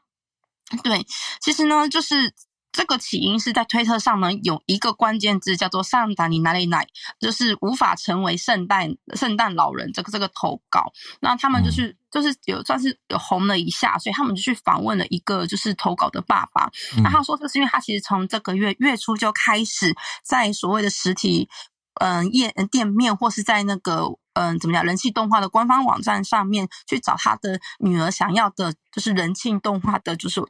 [0.82, 1.06] 对，
[1.40, 2.34] 其实呢，就是。
[2.70, 6.86] 这个起因是在推特上呢，有一个关键字叫做“圣诞你哪里奶”，
[7.18, 10.92] 就是无法成为圣诞圣诞老人这个这个投稿。
[11.20, 16.70] 那他们就是就是有算是有红了一下，所以他们就去访问了一个就是投稿的爸爸。
[17.02, 21.48] 那他说这是因为他其实从这个月月初就开始在所谓的实体
[21.94, 24.04] 嗯业店面或是在那个
[24.34, 30.40] 嗯怎么讲人气动画的官方网站上面去找他的女儿想要的，就是人气动画的，就是。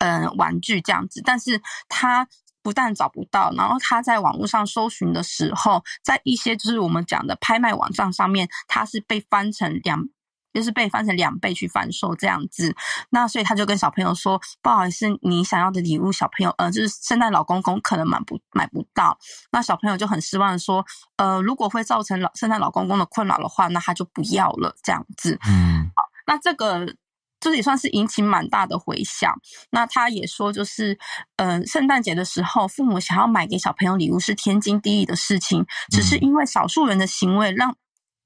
[0.00, 2.26] 嗯，玩具这样子，但是他
[2.62, 10.02] 不但找不到，然后他在网络上搜寻的时候，在一些就是我们讲的拍卖网站上面，他是被翻成两，
[10.52, 12.74] 就是被翻成两倍去贩售这样子。
[13.10, 19.18] 那所以他就跟小朋友说：“不好意思，你想要的礼物，小朋友，呃，就是圣诞老公公可能买不买不到。”
[19.52, 20.84] 那小朋友就很失望说
[21.16, 25.38] ：“呃，如果会造成老圣诞老公公的困扰的话，那他就不要了。”这样子。
[25.46, 26.94] 嗯，好，那这个。
[27.40, 29.34] 这也算是引起蛮大的回响。
[29.70, 30.98] 那他也说，就是，
[31.36, 37.74] 呃，圣诞节的时候，父母想要买给小朋友礼物是天经地义的事情，只是因为少数人的行为让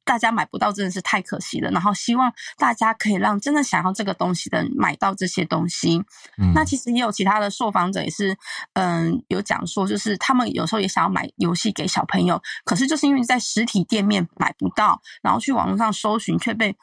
[0.04, 1.70] 大家买不到，真的是太可惜了。
[1.70, 6.02] 然后希望大家可以让真的想要这个东西的人买到这些东西。
[6.36, 8.36] 嗯，那其实也有其他的受访者也是，
[8.74, 16.76] 嗯、呃，有讲说，就是他们有时候也想要买游戏给小朋友，可是就是因为在实体店面买不到，然后去网络上搜寻却被。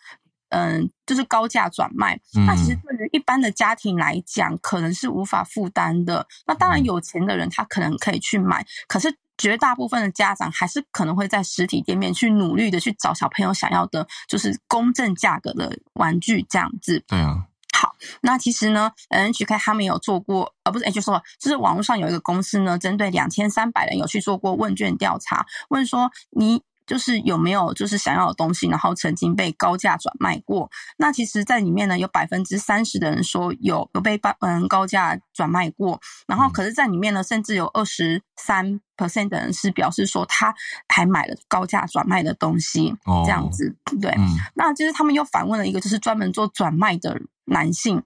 [0.51, 6.27] 嗯，就是高价转卖，那其实对于一般的家庭来讲，可能是无法负担的。
[6.45, 17.01] 那当然，有钱的人他可能可以去买，可是绝大部分的家长还是可能会在实体店面去努力的去找小朋友想要的，就是公正价格的玩具这样子。
[17.07, 17.45] 对啊。
[17.73, 26.61] 好，那其实呢，NHK 他们有做过，呃，不是，哎，就说就是网络上有一个公司呢，针对两千三百人有去做过问卷调查，问说你。
[26.85, 30.69] 就是有没有就是想要的东西，然后曾经被高价转卖过？
[30.97, 40.53] 那其实，在里面呢，有百分之三十的人说有有被嗯高价转卖过，然后可是，在里面呢，甚至有二十三 percent 的人是表示说他
[40.87, 43.75] 还买了高价转卖的东西，哦这样子。
[44.01, 44.13] 对，
[44.55, 48.03] 那就是他们又反问了一个，就是专门做转卖的男性。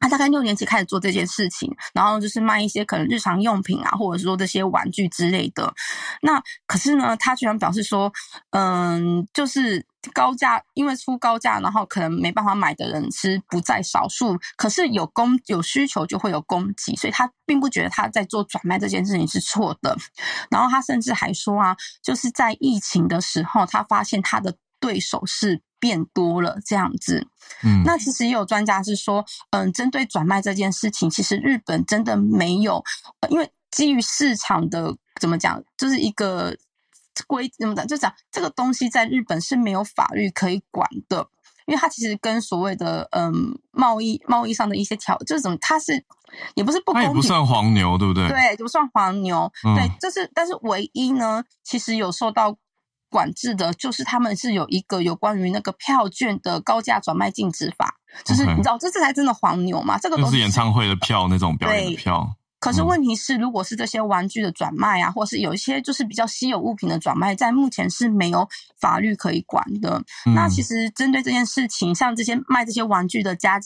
[0.00, 5.74] 他大概六年级开始做这件事情，然后就是卖一些可能日常用品啊，或者说这些玩具之类的。
[6.22, 8.12] 那可是呢，他居然表示说，
[8.50, 14.38] 嗯，就是高价，因为出高价，然后可能没办法买的人是不在少数。
[14.56, 19.96] 可是有供有需求就会有供给，所以他并不觉得他在做转卖这件事情是错的。
[20.50, 25.60] 然后他甚至还说啊，就是在疫情的时候，他发现他的对手是。
[25.80, 27.26] 变多了这样子，
[27.62, 32.82] 嗯，那其实也有专家是说，嗯，针对转卖这件事情，其实日本真的没有，
[33.28, 36.56] 因为基于市场的怎么讲，就是一个
[37.26, 41.28] 规怎么讲，就讲这个东西在日本是没有法律可以管的，
[41.66, 46.04] 因为它其实跟所谓的嗯贸易贸易上的一些条，就是怎么，它是
[46.54, 48.28] 也不是不公平，它也不算黄牛，对不对？
[48.28, 52.56] 对，不算黄牛，嗯、对，就是但是唯一呢，其实有受到。
[53.08, 59.98] 管制的就是他们是有一个有关于那个票券的高价转卖禁止法，就是你知道这这才真的黄牛嘛？
[59.98, 62.34] 这个都是，演唱会的票那种表演的票。
[62.60, 68.48] 可是问题是，如果是这些玩具的转卖啊，或是有一些就是比较稀有物品的转卖，在目前是没有
[68.80, 70.02] 法律可以管的。
[70.26, 73.60] 嗯、那其实针对这件事情，像这些卖这些玩具的家，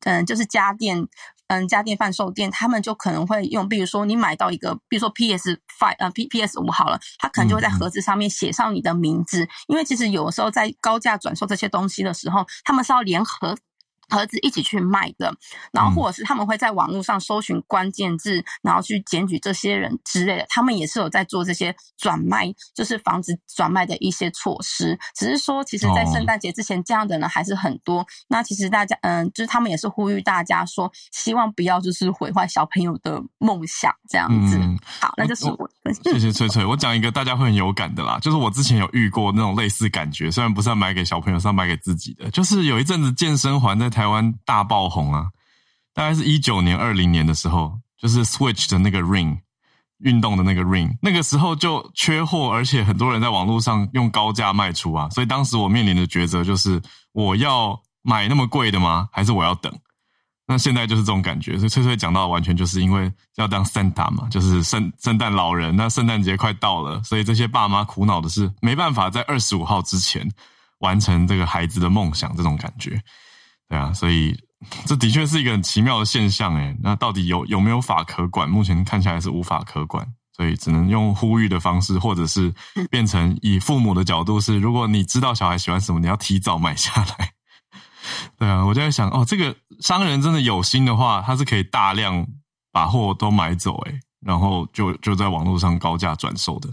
[0.00, 1.08] 嗯，就是家电。
[1.48, 13.56] 嗯，家电贩售店他们就可能会用，比如说你买到一个，比如说 PS Five 呃 P PS 五好了，他可能就会在盒子上面写上你的名字，嗯、因为其实有的时候在高价转售这些东西的时候，他们是要联合。
[14.08, 15.34] 盒子一起去卖的，
[15.72, 20.46] 然后或者是他们会在网络上搜寻关键字，嗯、然后去检举这些人之类的。
[20.48, 24.98] 他们也是有在做这些转卖，就是防止转卖的一些措施。
[25.14, 28.00] 只是说，其实，在圣诞节之前，这样的人还是很多。
[28.00, 34.58] 哦、那其实大家，嗯，就是他们也是呼吁大家说，希望不要就是毁坏小朋友的梦想这样子。
[34.58, 35.70] 嗯、好，那就是我
[36.02, 36.64] 谢谢翠翠。
[36.64, 42.30] 我讲一个大家会很有感的啦，就是我之前有遇过那种类似感觉，虽然不是要买给小朋友，是要买给自己的。
[42.30, 45.28] 就是有一阵子健身环在台湾大爆红啊！
[45.94, 49.38] 大概是一九年、二零年的时候，就是 Switch 的那个 Ring
[49.98, 55.08] 运动的那个 Ring，那个时候就缺货，而且很多人在网络上用高价卖出啊。
[55.10, 56.82] 所以当时我面临的抉择就是：
[57.12, 59.08] 我要买那么贵的吗？
[59.12, 59.72] 还是我要等？
[60.46, 61.56] 那现在就是这种感觉。
[61.56, 65.74] 所以翠翠讲到，完全就是因为要当 Santa 嘛，就是圣圣诞老人。
[65.74, 70.28] 那圣诞节快到了，所以这些爸妈苦恼的是没办法在二十五号之前
[70.80, 73.00] 完成这个孩子的梦想，这种感觉。
[73.68, 74.36] 对啊，所以
[74.86, 76.76] 这的确是一个很奇妙的现象诶。
[76.82, 78.48] 那到底有有没有法可管？
[78.48, 80.06] 目前看起来是无法可管，
[80.36, 82.52] 所以只能用呼吁的方式，或者是
[82.90, 87.32] 变成以父母的角度是：如果你知道小孩喜欢什么，你要提早买下来。
[88.38, 92.26] 对啊，我就在想，哦，这个商人真的有心的话，他是可以大量
[92.70, 96.68] 把货都买走，诶，然后就就在网络上高价转售的。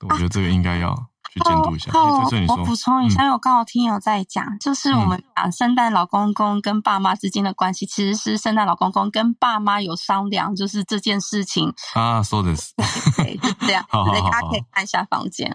[0.00, 1.11] 我觉得这个应该要。
[1.32, 1.90] 去监督一下。
[1.92, 12.72] 哦，我补充一下，因为我刚好听有在讲，就是我们讲圣诞老公公跟爸妈之间的关系，其实是圣诞老公公跟爸妈有商量，就是这件事情啊，说的是，
[13.16, 15.54] 对，是这样， 好，大家可以看一下房间。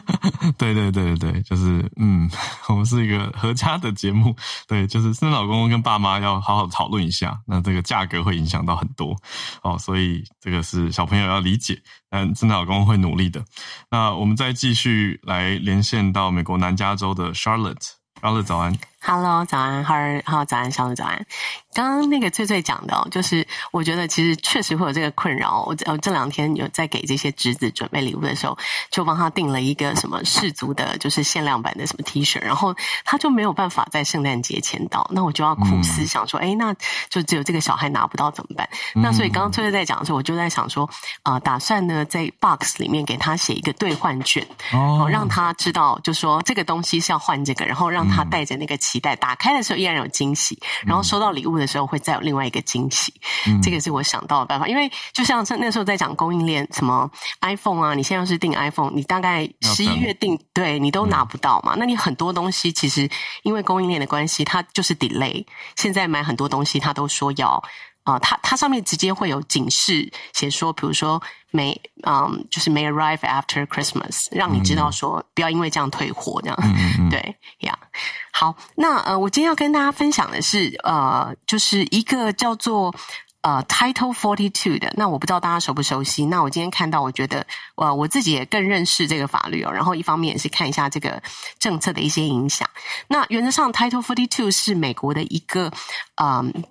[0.58, 2.30] 对对对对对，就是嗯，
[2.68, 4.34] 我们是一个合家的节目，
[4.68, 9.16] 对，就是圣诞老公公跟爸妈要好好讨论一下，那这个价格会影响到很多
[9.62, 11.80] 哦，所以这个是小朋友要理解。
[12.10, 13.44] 嗯，圣诞老公会努力的。
[13.90, 18.76] 那我们再继续来连线到美国南加州的 Charlotte，Charlotte 早安。
[19.06, 21.26] Hello，早安，哈儿，好，早安，小鹿，早安。
[21.74, 25.62] 刚刚那个翠翠讲的，就是我觉得其实确实会有这个困扰。
[25.66, 28.56] 我呃这两天有在给这些侄子准备礼物的时候，
[28.90, 32.74] 就帮他订了一个什么氏族的，就是限量版的什么 T 恤，然后
[33.04, 36.74] 他就没有办法在圣诞节前到，那我就要苦思想说，哎、嗯，那
[37.10, 38.66] 就只有这个小孩拿不到怎么办？
[38.94, 40.88] 嗯、那所以刚刚翠翠在讲的时候，我就在想说，
[41.24, 48.78] 啊、呃，打算呢在 box 里面给他写一个兑换券，哦，让他知道，就说这个东西是要换这个，然后让他带着那个。
[48.94, 53.12] 期待打开的时候依然有惊喜，然后收到礼物的时候会再有另外一个惊喜。
[53.48, 54.68] 嗯，这个是我想到的办法。
[54.68, 61.74] 因为就像那时候在讲供应链，什么 iPhone 啊，你现在要是订 iPhone，你大概十一月订，对你都拿不到嘛。
[61.76, 63.10] 那你很多东西其实
[63.42, 65.44] 因为供应链的关系，它就是 delay。
[65.74, 67.60] 现在买很多东西，他都说要
[68.04, 71.20] 啊，它它上面直接会有警示，写说，比如说
[71.54, 76.58] may 嗯，就是 may arrive after Christmas，让你知道说、嗯、不要因为这样退货这样。
[77.10, 77.98] 对呀，yeah.
[78.32, 82.94] 好，那呃，我今天要跟大家分享的是呃，就是一个叫做
[83.42, 84.92] 呃 Title Forty Two 的。
[84.96, 86.26] 那我不知道大家熟不熟悉？
[86.26, 87.46] 那我今天看到，我觉得
[87.76, 89.70] 呃，我自己也更认识这个法律哦。
[89.72, 91.22] 然后一方面也是看一下这个
[91.58, 92.68] 政策的一些影响。
[93.06, 95.70] 那原则上 Title Forty Two 是美国的一个
[96.16, 96.52] 嗯。
[96.54, 96.64] 呃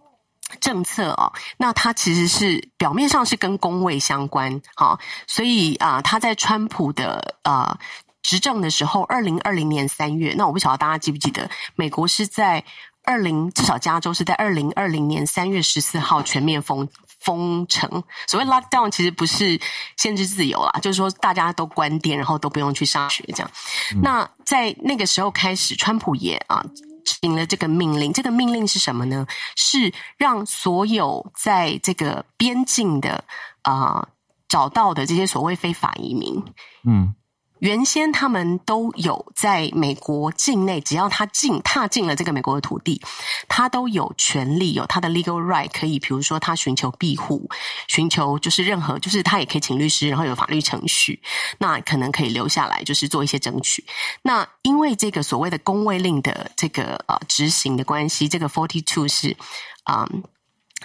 [0.59, 7.77] 政策哦，那它其实是表面上是跟工位相关，好，所以啊，他在川普的呃
[8.21, 12.63] 执政的时候，二零二零年三月，那我不晓得大家记不记得，美国是在
[13.03, 16.87] 二零，至少加州是在二零二零年三月十四号全面封
[17.19, 18.03] 封城。
[18.27, 19.59] 所谓 lockdown 其实不是
[19.97, 23.51] 限制自由啦，就是说大家都关店，然后都不用去上学这样。
[23.93, 26.63] 嗯、那在那个时候开始，川普也啊。
[27.05, 29.25] 执行了这个命令，这个命令是什么呢？
[29.55, 33.23] 是让所有在这个边境的
[33.61, 34.07] 啊、
[34.47, 36.43] 找到的这些所谓非法移民，
[36.83, 37.15] 嗯。
[37.63, 43.01] 原先他们都有在美国境内，只要他进踏进了这个美国的土地，
[43.47, 47.49] 他都有权利有他的 legal right，可以比如说他寻求庇护，
[47.87, 51.21] 寻求就是任何就是他也可以请律师，然后有法律程序，
[51.57, 53.85] 那可能可以留下来就是做一些争取。
[54.21, 59.37] 那因为这个所谓的公卫令的这个呃执行的关系，这个 forty two 是
[59.85, 60.21] 啊、嗯、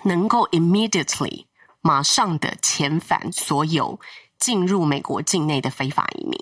[0.04, 1.46] 能够 immediately
[1.80, 3.98] 马上的遣返所有。
[4.38, 6.38] 进入美国境内的非法移民，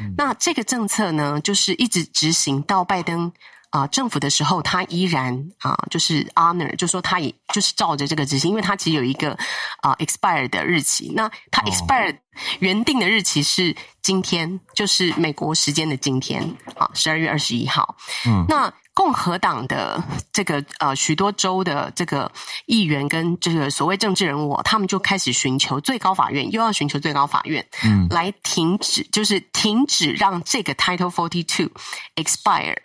[0.00, 3.32] 嗯、那这个政策呢，就是一直执行到拜登
[3.70, 9.32] 啊、呃、政府的时候，他依然啊、呃、就是 honor，就说他也就是照着这个执行，因为他其实有一个
[9.80, 12.16] 啊、呃、expire 的日期，那他 expire
[12.60, 16.42] 原定的日期是今天，就是美国时间的今天
[16.76, 18.72] 啊十二月二十一号，嗯，那。
[18.94, 22.30] 共和党的这个呃许多州的这个
[22.66, 31.70] 议员跟这个所谓政治人物，他们就开始寻求最高法院，又要寻求最高法院，嗯，来停止，就是停止让这个 Title Forty Two
[32.16, 32.76] expire，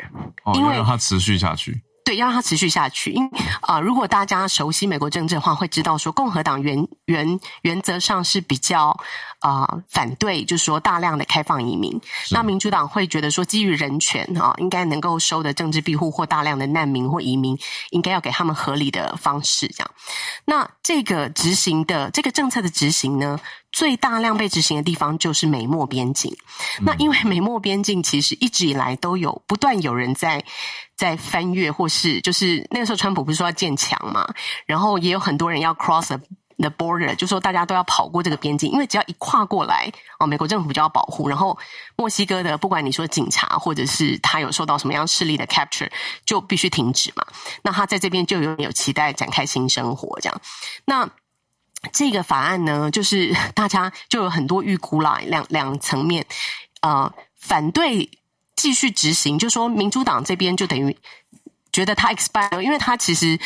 [0.44, 1.82] 哦，因为让它持续下去。
[2.06, 3.12] 对，要让它持续下去。
[3.12, 3.26] 因
[3.60, 8.96] 啊、呃，如果大家熟悉美国政治的话，会知道说，共和党原原原则上是比较啊、
[9.42, 12.00] 呃、反对，就是说大量的开放移民。
[12.32, 17.58] 那民主党会觉得说，基于人权啊、呃，应该能够收的政治庇护或大量的难民或移民，
[17.92, 19.68] 应该要给他们合理的方式。
[19.68, 19.92] 这样，
[20.46, 23.40] 那这个执行的这个政策的执行呢，
[23.72, 26.36] 最大量被执行的地方就是美墨边境。
[26.80, 30.44] 嗯、那因为美墨边境其实一直以来都有不断有人在。
[30.98, 34.28] 在翻越，或是就是那个时候，川普不是说要建墙嘛？
[34.66, 36.20] 然后也有很多人要 cross
[36.58, 41.30] the border，就说大家都要跑过这个边境，因为只要一跨过来，哦，美国政府就要保护。
[41.30, 41.58] 然后
[41.96, 45.90] 墨西哥的，不管你说警察或者是他有受到什么样势力的 capture，
[46.26, 47.26] 就必须停止嘛。
[47.64, 50.42] 那他在这边就有有期待展开新生活，这样。
[50.86, 51.10] 那
[51.94, 56.26] 这个法案呢，就是 大家就有很多预估啦，两两层面，
[56.82, 58.10] 呃，反对。
[58.60, 60.98] 继续执行，就说民主党这边就等于
[61.78, 63.40] 觉得他 expire，因为他其实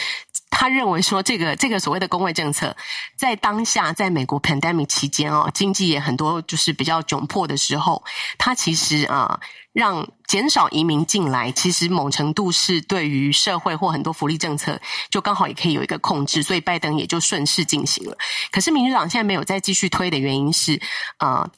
[0.49, 2.73] 他认为说这个这个所谓的公卫政策，
[3.17, 8.01] 在当下在美国 pandemic 期间哦，经济也很多就是比较窘迫的时候，
[8.37, 9.37] 他其实啊
[9.73, 14.79] 让减少移民进来，其实某程度是对于社会或很多福利政策
[15.09, 18.17] 就刚好也可以有一个控制，所以拜登也就顺势进行了。
[18.49, 20.81] 可是民主党现在没有再继续推的原因是
[21.17, 21.51] 啊。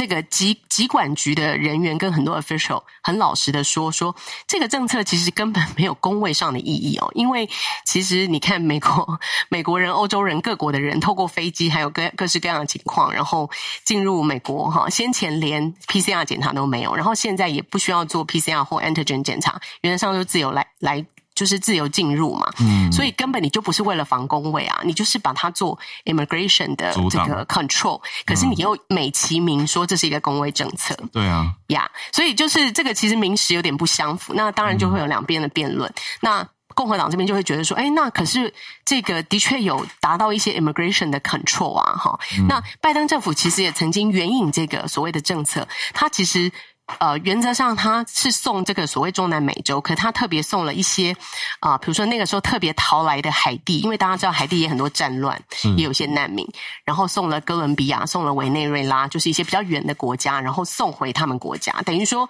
[0.00, 7.46] 这个疾疾管局的人员跟很多 official 很老实的说，说这个政策其实根本没有公位上的意义哦， 因为
[7.84, 9.20] 其实你看美国
[9.50, 13.50] 美国人、欧洲人、各国的人透过飞机，还有各各式各样的情况，然后
[13.84, 21.04] 进入美国哈，先前连 PCR 检查都没有，然后现在也不需要做 PCR 或 antigen 检查，原则上就自由来来。
[21.40, 35.90] 就是自由进入嘛，嗯，所以根本你就不是为了防工位啊，你就是把它做 immigration 的这个 control，可是你又美其名说这是一个工位政策，对啊，呀，所以就是这个其实名实有点不相符，那当然就会有两边的辩论。
[36.20, 38.52] 那共和党这边就会觉得说，哎，那可是
[38.84, 46.52] 这个的确有达到一些 immigration 的 control 啊，哈，那拜登政府其实也曾经援引这个所谓的政策，他其实。
[46.98, 51.12] 呃，原则上他是送这个所谓中南美洲，可他特别送了一些
[51.60, 55.40] 啊，呃，比如说那个时候特别逃来的海地，因为大家知道海地也很多战乱，
[55.76, 56.46] 也有些难民，
[56.84, 62.28] 然后送了哥伦比亚，送了委内瑞拉，就是一些比较远的国家，然后送回他们国家，等于说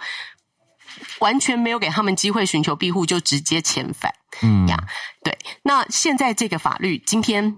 [1.18, 4.12] 完全没有给他们机会寻求庇护，就直接遣返。
[4.42, 4.76] 嗯呀，
[5.22, 5.38] 对。
[5.62, 7.56] 那现在这个法律今天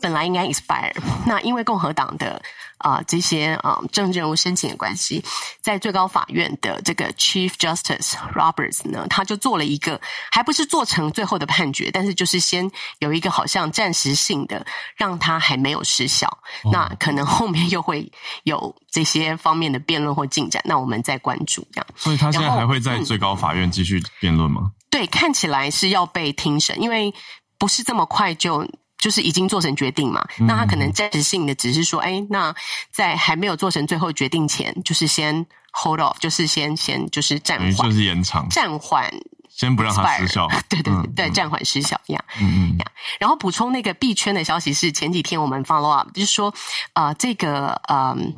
[0.00, 0.92] 本来应该 expire，
[1.26, 2.42] 那因为共和党的
[2.78, 5.24] 啊、呃、这些啊、呃、政治人物申请的关系，
[5.60, 10.00] 在最高法院的这个 Chief Justice Roberts 呢，他就做了一个，
[10.32, 12.68] 还不是做成最后的判决，但是就是先
[12.98, 14.66] 有一个好像暂时性的，
[14.96, 16.26] 让他还没有失效。
[16.64, 18.10] 哦、那可能后面又会
[18.42, 21.86] 有这些方面的辩论或进展，那我们再关注这样。
[21.94, 24.72] 所以他现在还会在最高法院继续辩论吗？
[24.90, 27.14] 对，看起来是要被庭审，因为
[27.56, 28.68] 不是这么快就。
[28.98, 32.54] 就是已经做成决定嘛，那他可能暂时性的只是说，哎、欸，那
[32.90, 39.12] 在还没有做成最后决定前，就是先 hold off，就是先先就是暂缓，就是延长，暂缓，
[39.50, 42.72] 先不让它失效， 对对对对，暂缓失效一样，嗯。
[42.72, 42.78] 嗯，
[43.20, 46.52] 然后补充那个币圈的消息是，前几天我们 follow up，就是说，
[46.94, 48.34] 呃，这个，嗯，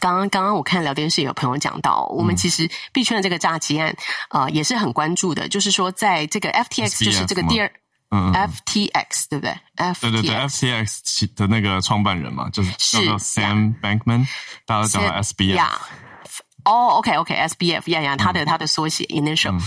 [0.00, 3.94] 刚刚刚刚我看聊天室有朋友讲到，我们其实币圈的这个诈欺案，
[4.30, 7.70] 呃，也是很关注的，就是说，在这个 FTX，就是这个第二。
[8.14, 14.26] 嗯，FTX 对不对？FTX 对对对，FTX 的那个创办人嘛，就是叫做 Sam Bankman，
[14.64, 15.68] 大家都叫他 SBF。
[16.64, 19.60] 哦，OK，OK，SBF，呀呀，他的他的缩写 initial。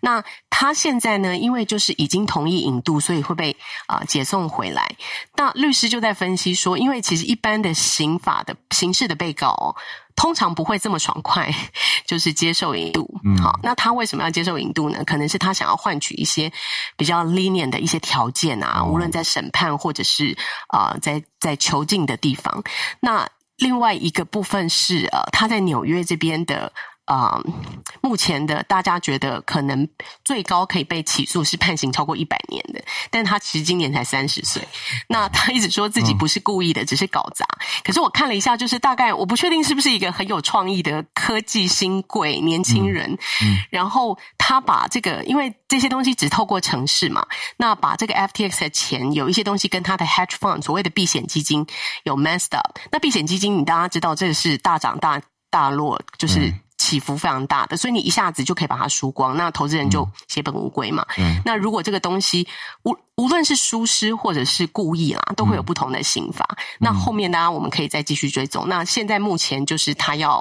[0.00, 4.94] 那他现在呢，因为就是已经同意引渡，所以会被啊解送回来。
[5.36, 9.74] 那律师就在分析说，因为其实一般的刑法的刑事的被告。
[10.16, 11.52] 通常不会这么爽快，
[12.06, 13.20] 就是接受引渡。
[13.24, 15.02] 嗯，好，那他为什么要接受引渡呢？
[15.04, 16.52] 可能是他想要换取一些
[16.96, 20.36] 比较 lenient 的一些条件啊，哦、无论在审判或者是
[20.68, 22.62] 啊、呃，在在囚禁的地方。
[23.00, 26.72] 那另外一个部分是呃，他在纽约这边的。
[27.06, 27.52] 啊、嗯，
[28.00, 29.86] 目前的大家觉得可能
[30.24, 34.66] 最高可以被起诉是判刑超过一百年的，但他其实今年才三十岁。
[35.08, 37.46] 那他一直说自己不是故意的，嗯、只是搞砸。
[37.84, 43.12] 可是我看了一下，就是大概我不确定是不是一个很有创意的科技新贵年轻人。
[43.12, 47.26] 嗯嗯、然后他把这个，因为这些东西只透过城市嘛，
[47.58, 51.66] 那把这个 FTX 的钱有一些东西跟他的 hedge fund 所谓的避险基金
[52.04, 52.78] 有 messed up。
[52.90, 56.52] 那避险基金，你大家知道，这个是大涨大大落，就是。
[56.84, 61.02] 嗯起伏非常大的，所以你一下子就可以把它输光，那投资人就血本无归嘛。
[61.16, 62.46] 嗯，那如果这个东西
[62.82, 66.46] 无无论是疏失或者是故意啦，都会有不同的刑罚。
[66.50, 68.68] 嗯、那后面呢，我们可以再继续追踪。
[68.68, 70.36] 那现在目前就是他要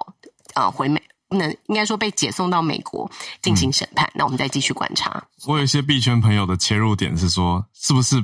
[0.54, 3.10] 啊、呃、回美，那应该说被解送到美国
[3.42, 4.06] 进行审判。
[4.08, 5.24] 嗯、那我们再继续观察。
[5.48, 8.22] 我有一些币圈朋友的切入点是说，是不是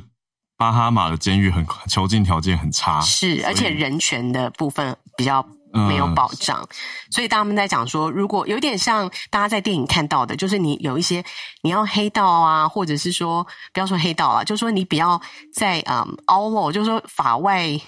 [0.58, 3.00] 巴哈马的监狱很囚禁条件很差？
[3.00, 5.42] 是，而且人权的部分比较。
[5.72, 6.68] 没有保障，嗯、
[7.10, 11.24] 所以他们在讲说，如果有点像大家在电影看到的，就是你有一些
[11.62, 15.20] 你要黑道啊，或者是说不要说黑道啊，就是说你比较
[15.54, 17.78] 在嗯 outlaw，就是说法外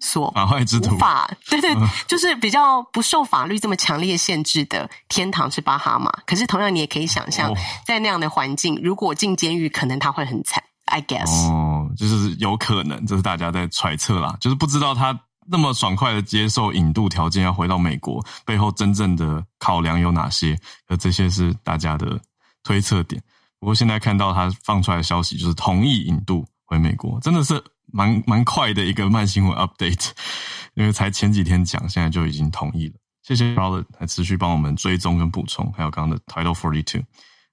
[0.00, 6.10] 所法外之徒，法对对，嗯、就是比较不受法律这么强烈限制的天堂是巴哈马。
[6.24, 10.62] 可是同样你也可以想象，哦、在那样的环境，如果进监狱，可能他会很惨。
[10.86, 15.20] I guess 哦，就是有可能，这是大家在揣测啦，就是不知道他。
[15.48, 20.58] 那么爽快的接受引渡条件要回到美国，背后真正的考量有哪些？
[20.88, 22.20] 而这些是大家的
[22.62, 23.22] 推测点。
[23.58, 30.10] 不过现在看到他放出来的消息，就是同意引渡回美国，真的是蛮 蛮快的一个慢新闻 update。
[30.74, 32.94] 因为才前几天讲，现在就已经同意了。
[33.22, 37.02] 谢谢 Charlotte 还持续帮我们追踪跟补充，还有刚刚的 Title Forty Two。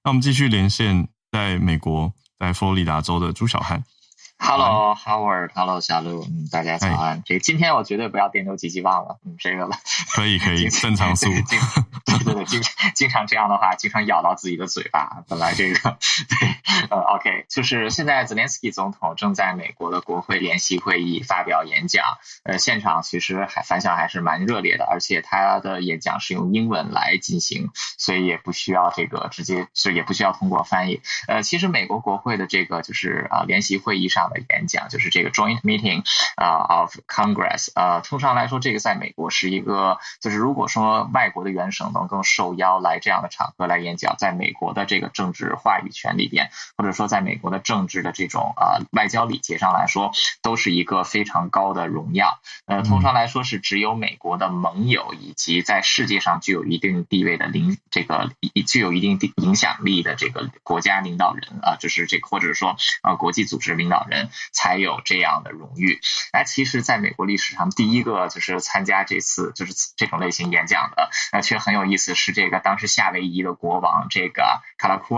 [0.04, 3.82] 那我们继续连线在美国，在佛罗里达州的朱小汉。
[4.46, 7.22] Hello Howard，Hello 小路，嗯，大家早安。
[7.24, 9.70] 这个今天我绝对不要电流机器忘了，嗯，这个了。
[10.14, 11.30] 可以可以，正常速。
[11.30, 11.40] 对
[12.24, 12.60] 对对，经
[12.94, 15.24] 经常这样的话，经常咬到自己的嘴巴。
[15.28, 15.78] 本来这个
[16.28, 16.48] 对，
[16.90, 22.04] 呃，OK，就是现在泽连斯基总统正在美国的国会联席会议发表演讲，
[22.44, 31.00] 呃，现场其实还反响还是蛮热烈的，而且他的演讲是用英文来进行，所以也不需要这个直接是也不需要通过翻译。
[31.28, 36.02] 呃，其实美国国会的这个就是啊联席会议上演讲就是这个 Joint Meeting
[36.36, 50.12] 啊 of Congress，呃，通常来说，这个在美国是一个，就是如果说外国的元首能够受邀来这样的场合来演讲，在美国的这个政治话语权里边，或者说在美国的政治的这种啊外交礼节上来说，
[50.42, 52.38] 都是一个非常高的荣耀。
[52.66, 58.30] 呃，通常来说是只有美国的盟友以及在世界上具有一定地位的领这个
[58.66, 64.13] 具有一定影响力的这个国家领导人啊，就是这个或者说啊国际组织领导人。
[64.52, 66.00] 才有这样的荣誉。
[66.32, 75.16] 那其实，在美国历史上，第一个就是参加这次就是这种类型演讲的，那却很有意思，是这个当时夏威夷的国王这个卡拉库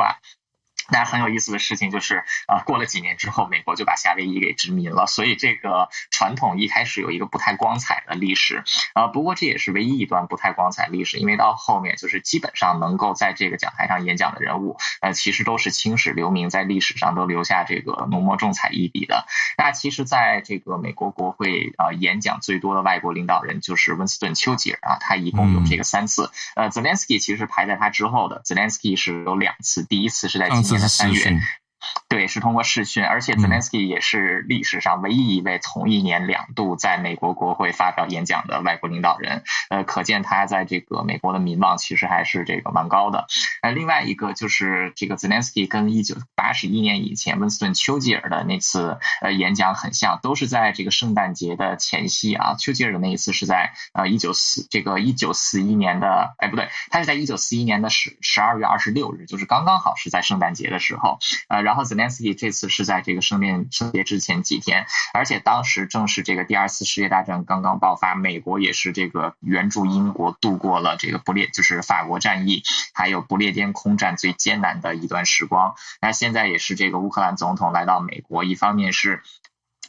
[0.90, 0.98] 瓦。
[0.98, 5.06] 那很有意思的事情就是，啊、呃，过了几年之后，美国就把夏威夷给殖民了。
[5.06, 8.64] 所以这个传统一开始有一个不太光彩的历史，
[8.94, 19.26] 啊、呃，不过这也是唯一一段不太光彩历史，因为到后面就是基本上能够在这个讲台上演讲的人物，呃，其实都是青史留名，在历史上都留下这个浓墨重彩一笔的。
[19.58, 26.30] 那其实，在这个美国国会啊、呃，演讲最多的外国领导人就是温斯顿·丘吉尔啊，他一共有这个三次。
[26.54, 31.40] 呃，Zelensky 其实排在他之后的，Zelensky 是有两次，第一次是在今年的三月。
[32.08, 39.44] 对，是通过视讯，而且泽连斯基也是历史上唯一一位同一年两度在美国国会发表演讲的外国领导人。
[39.70, 43.26] 呃，可见他在这个美国的民望其实还是这个蛮高的。
[43.62, 52.54] 呃，另外一个就是这个泽连斯基跟一九八十一年以前温斯顿·丘吉尔的那次呃演讲很像，都是在这个圣诞节的前夕啊。
[52.58, 61.18] 丘吉尔的那一次是在呃一九四这个一九四一年的，哎不对，他是在一九四一年的十十二月二十六日，就是刚刚好是在圣诞节的时候。
[61.48, 61.75] 呃，然后。
[61.76, 72.62] 然后 Zelensky 这次是在这个圣诞圣节之前几天，而且当时正是这个第二次世界大战刚刚爆发，美国也是这个援助英国度过了这个不列就是法国战役，
[72.94, 75.74] 还有不列颠空战最艰难的一段时光。
[76.00, 79.22] 那现在也是这个乌克兰总统来到美国，一方面是。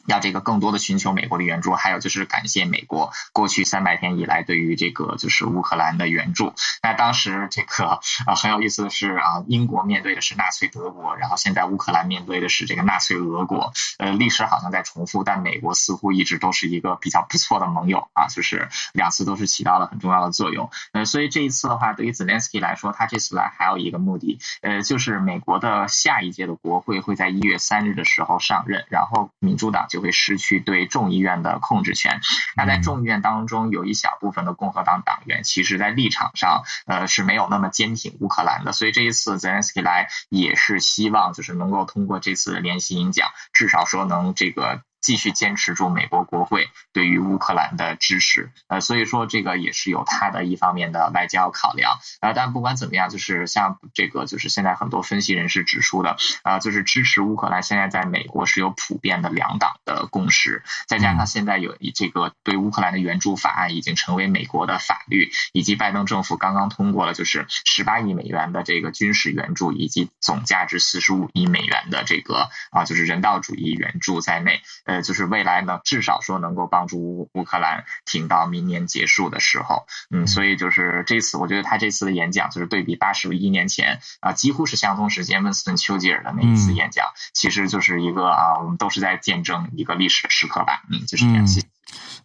[0.07, 6.53] 要这个更多的寻求美国的援助，还有就是感谢美国过去三百天以来对于这个就是乌克兰的援助。
[6.81, 13.73] 那当时这个啊很有意思的是啊，英国面对的是纳粹德国，然后现在乌克兰面对的是这个纳粹俄国。
[13.97, 20.69] 呃，历史好像在重复，但美国似乎一直都是一个比较不错的盟友啊，就是两次都是起到了很重要的作用。
[20.93, 29.96] 呃，所以这一次的话，对于泽连斯基来说，他这次来还有一个目的，呃，就是美国的下一届的国会会在一月三日的时候上任，然后民主党就。
[29.97, 32.21] 就会失去对众议院的控制权。
[32.55, 38.73] 那在众议院当中，有一小部分的共和党党员，其实在立场上，呃，是没有那么坚挺乌克兰的。
[38.73, 44.83] 所以这一次泽连斯基来，也是希望就是能够通过这次的联席演讲，至少说能这个。
[45.01, 74.61] 继续坚持住美国国会对于乌克兰的支持，呃，所以说这个也是有他的一方面的外交考量，呃，但不管怎么样，就是像这个就是现在很多分析人士指出的，啊、呃，就是支持乌克兰现在在美国是有普遍的两党的共识，再加上现在有这个对乌克兰的援助法案已经成为美国的法律，以及拜登政府刚刚通过了就是十八亿美元的这个军事援助，以及总价值四十五亿美元的这个啊、就是人道主义援助在内。
[74.87, 91.45] 呃，就是未来呢，至少说能够帮助乌克兰挺到明年结束的时候，嗯，所以就是这次，我觉得他这次的演讲就是对比八十一年前啊，几乎是相同时间温斯顿·丘吉尔的那一次演讲，其实就是一个啊，我们都是在见证一个历史的时刻吧，嗯，就是这样。
[91.45, 91.67] 谢谢，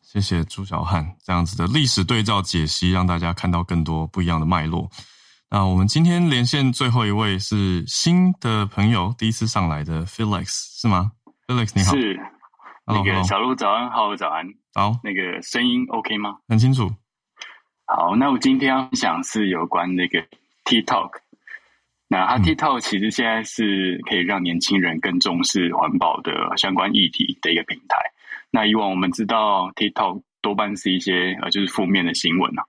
[0.01, 4.89] 谢谢朱小汉这样子的历史对照解析，让大家看到更多不一样的脉络。
[5.51, 10.47] 那我们今天连线最后一位是新的朋友，第一次上来的 Felix
[10.81, 11.13] 是吗
[11.47, 11.93] ？Felix 你好。
[11.93, 12.19] 是。
[12.87, 16.39] 那个小鹿早安，好早安，好，那个声音 OK 吗？
[16.49, 16.91] 很清楚。
[17.87, 20.25] 好，那我今天要讲是有关那个
[20.65, 21.11] TikTok。
[22.09, 27.97] 那它 TikTok 其实现在是可以让年轻人更重视环保的相关议题的一个平台。
[28.51, 32.65] 那以往我们知道 TikTok 多半是一些呃就是负面的新闻啊，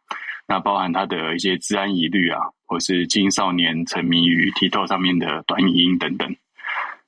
[0.47, 6.36] 那包含它的一些治安疑虑啊，或是青少年沉迷于 TikTok 上面的短影音等等。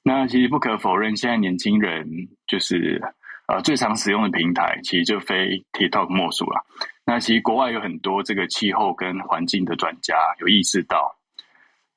[0.03, 3.01] 那其实不可否认，现在年轻人就是
[3.47, 6.65] 呃最常使用的平台，其实就非 TikTok 莫属了。
[7.05, 11.15] 那其实国外有很多这个气候跟环境的专家有意识到，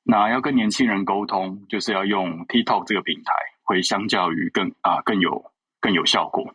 [0.03, 3.33] 那要跟年轻人沟通，就是要用 TikTok 这个平台，
[3.63, 6.53] 会相较于更啊、呃、更有更有效果。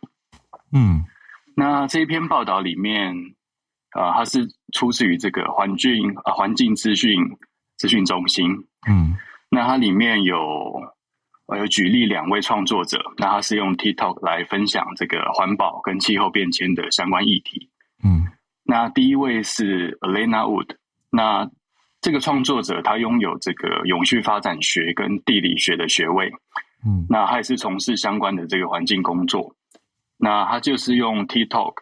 [0.71, 1.03] 嗯，
[1.55, 3.13] 那这一篇报道里面，
[3.91, 7.17] 啊、呃，它是出自于这个环境啊环境资讯
[7.77, 8.51] 资讯中心。
[8.87, 9.17] 嗯，
[9.49, 10.94] 那它里面有。
[11.47, 17.69] 我有举例两位创作者，那他是用 TikTok 来分享这个环保跟气候变迁的相关议题。
[18.03, 18.25] 嗯，
[18.63, 20.75] 那第一位是 Elena Wood，
[21.11, 21.49] 那
[22.01, 26.31] 这个创作者他拥有这个永续发展学跟地理学的学位。
[26.85, 29.55] 嗯，那他也是从事相关的这个环境工作。
[30.17, 31.73] 那他就是用 TikTok，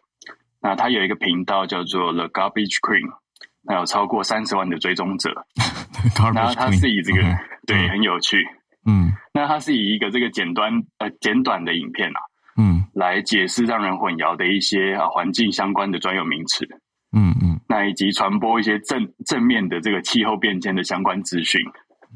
[0.62, 3.14] 那他有一个频道叫做 The Garbage Queen，
[3.62, 5.46] 那有超过三十万的追踪者。
[6.34, 7.22] 那他是以这个.
[7.66, 8.46] 对很有趣。
[8.86, 12.20] 嗯，那它是以一个这个简短呃简短的影片啊，
[12.58, 16.68] 嗯，来解释让人混淆的一些啊环境相关的专有名词，
[17.14, 21.62] 嗯嗯，那以及传播一些正正面的这个气候变迁的相关资讯，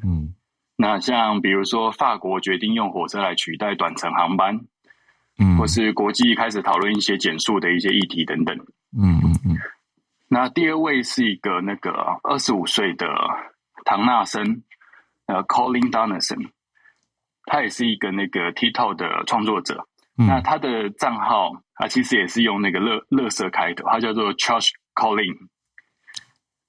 [0.04, 0.36] 嗯，
[0.76, 4.60] 那像比如说法国决定用火车来取代短程航班，
[5.40, 8.58] 嗯，或是国际开始讨论一些减速的一些议题等等，
[8.98, 9.58] 嗯嗯嗯。
[10.28, 11.92] 那第二位是一个那个
[12.24, 13.08] 二十五岁的
[13.86, 14.64] 唐纳森。
[15.30, 16.52] 呃，Colin Donaldson，
[17.48, 19.88] 他也是一个那个 TikTok 的创作者。
[20.20, 25.36] 嗯、那他的账号啊，其实也是用那个乐乐色开头，他叫做 Charles Colin。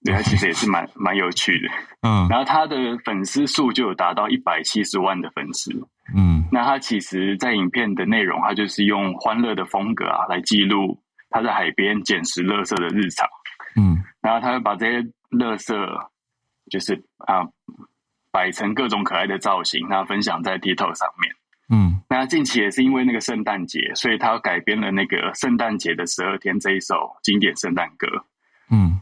[0.05, 1.68] 对，他其实也是蛮蛮有趣的。
[2.03, 5.72] 嗯， 然后他的粉丝数就有达到一百七十万的粉丝。
[6.14, 13.29] 嗯，那他其实，在影片的内容，他就是用欢乐的风格啊，来记录他在海边捡拾垃圾的日常。
[13.76, 15.74] 嗯，然后他会把这些垃圾，
[16.70, 16.95] 就是
[17.26, 17.43] 啊，
[18.31, 21.35] 摆成各种可爱的造型，然后分享在 TikTok 上面。
[21.70, 28.07] 嗯，那近期也是因为那个圣诞节，所以他改编了那个圣诞节的十二天这一首经典圣诞歌。
[28.70, 29.01] 嗯，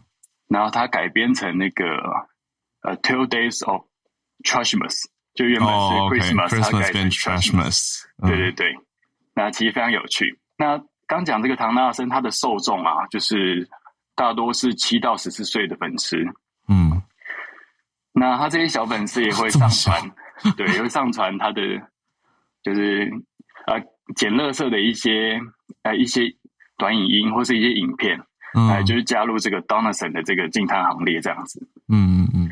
[0.48, 1.84] 然后他改编成那个
[2.82, 3.82] 呃，Two Days of
[4.42, 5.04] Christmas
[5.34, 6.80] 就原本是 Christmas，他、oh, okay.
[6.80, 8.02] 改成 Trashmas。
[8.22, 8.76] 对对对，
[9.34, 10.38] 那其实非常有趣。
[10.58, 13.68] 那刚讲这个唐纳森，他的受众啊，就是
[14.16, 16.16] 大多是七到十四岁的粉丝。
[18.16, 20.10] 嗯，那他这些小粉丝也会上传，
[20.56, 21.62] 对，也会上传他的。
[22.64, 23.08] 就是
[23.68, 23.80] 呃
[24.16, 25.38] 捡垃圾的一些
[25.84, 26.22] 呃一些
[26.76, 28.20] 短影音或是一些影片，
[28.56, 31.64] 嗯、呃，就是加入这个 Donaldson 的这个净滩行列这样子。
[31.86, 32.50] 嗯嗯嗯。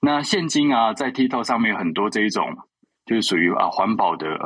[0.00, 2.56] 那现今啊，在 TikTok 上面有很多这一种
[3.04, 4.38] 就是属于啊环保的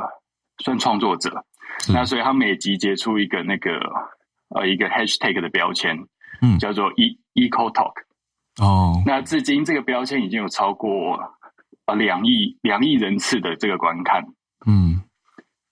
[0.64, 1.44] 算创作者，
[1.92, 3.72] 那所以他每集结出一个那个
[4.54, 6.06] 呃一个 Hashtag 的标签，
[6.40, 7.92] 嗯，叫做 E Eco Talk。
[8.60, 9.02] 哦。
[9.06, 11.18] 那至今这个标签已经有超过
[11.86, 14.24] 呃两亿两亿人次的这个观看。
[14.66, 15.02] 嗯，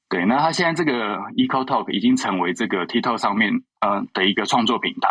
[0.09, 5.09] 对，那它现在这个 Eco Talk 已经成为这个 TikTok 上面呃的一个创作平台。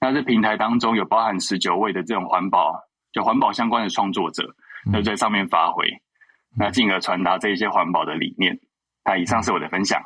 [0.00, 2.74] 那这平台当中有包含十九位的这种环保，
[3.12, 4.54] 就环保相关的创作者，
[4.92, 5.84] 都在上面发挥，
[6.56, 8.60] 那进而传达这一些环保的理念。
[9.04, 10.00] 那以上是我的分享。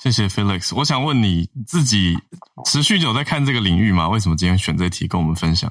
[0.00, 0.76] 谢谢 Felix。
[0.76, 2.18] 我想问你自己
[2.64, 4.08] 持续有在看这个领域吗？
[4.08, 5.70] 为什么今天选这题跟我们分享？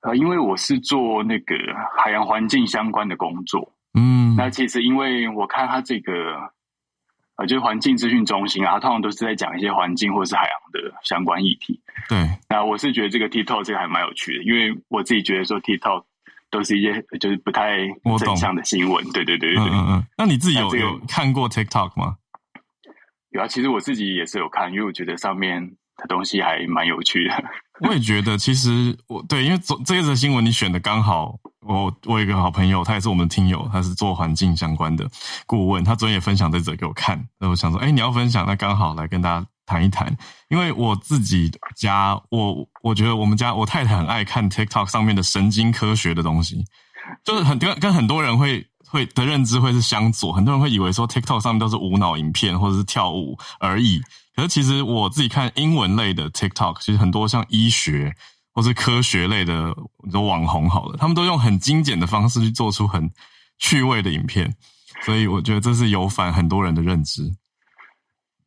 [0.00, 1.56] 呃，因为我是做那个
[1.96, 3.74] 海洋环境相关的工作。
[3.94, 6.12] 嗯，那其实因为我看他这个，
[7.36, 11.82] 呃，就是环境资讯中心啊，通常都是在讲一些环境或是海洋的相关议题。
[12.08, 16.04] 对，那我是觉得这个 TikTok 这个还蛮有趣的，因为我自己觉得说 TikTok
[16.48, 17.78] 都是一些就是不太
[18.18, 19.04] 正向的新闻。
[19.10, 19.72] 对对对对对。
[19.72, 20.06] 嗯嗯。
[20.16, 22.18] 那你自己有、这个、有看过 TikTok 吗？
[23.30, 25.76] 有啊，其实我自己也是有看，因为我觉得上面。
[26.00, 27.34] 的东西还蛮有趣的，
[27.86, 28.36] 我也觉得。
[28.36, 35.08] 其实我对，因为这这一则新闻你选的刚好，我我有一个好朋友，他也是我们的听友，他是做环境相关的
[35.46, 37.28] 顾问，他昨天也分享这则给我看。
[37.38, 40.16] 那我想说，哎，你要分享，那刚好来跟大家谈一谈。
[40.48, 46.64] 因为我自己家，我我觉得我们家我太太很爱看 TikTok 上面的神经科学的东西，
[47.24, 54.00] 就是很跟跟很多人会会的认知会是相左，很多人会以为说 TikTok 上面都是无脑影片或者是跳舞而已。
[54.38, 58.14] 可是其实我自己看英文类的 TikTok，其实很多像医学
[58.54, 59.74] 或是科学类的
[60.12, 63.10] 都网红好了，他们都用很精简的方式去做出很
[63.58, 64.54] 趣味的影片，
[65.04, 67.24] 所以我觉得这是有反很多人的认知。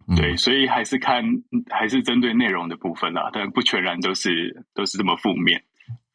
[0.07, 1.21] 嗯、对，所以还是看
[1.69, 5.61] 还是针对内容的部分啦，但不全然都是都是这么负面。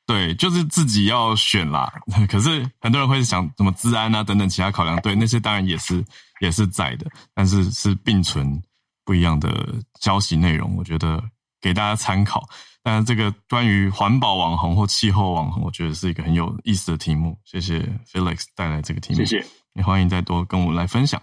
[0.06, 1.92] 对，就是自己要选啦。
[2.30, 6.02] 可是很多人会想什么治安啊等等其他考量，对那些当然也是
[6.40, 8.58] 也是在的，但是是并存。
[9.06, 11.22] 不一样的消息内容，我觉得
[11.60, 12.46] 给大家参考。
[12.82, 17.38] 但是这个关于环保网红或气候网红，我觉得是一个很有意思的题目。
[17.44, 17.78] 谢谢
[18.12, 19.46] Felix 带来这个题目，谢谢。
[19.74, 21.22] 也欢迎再多跟我们来分享。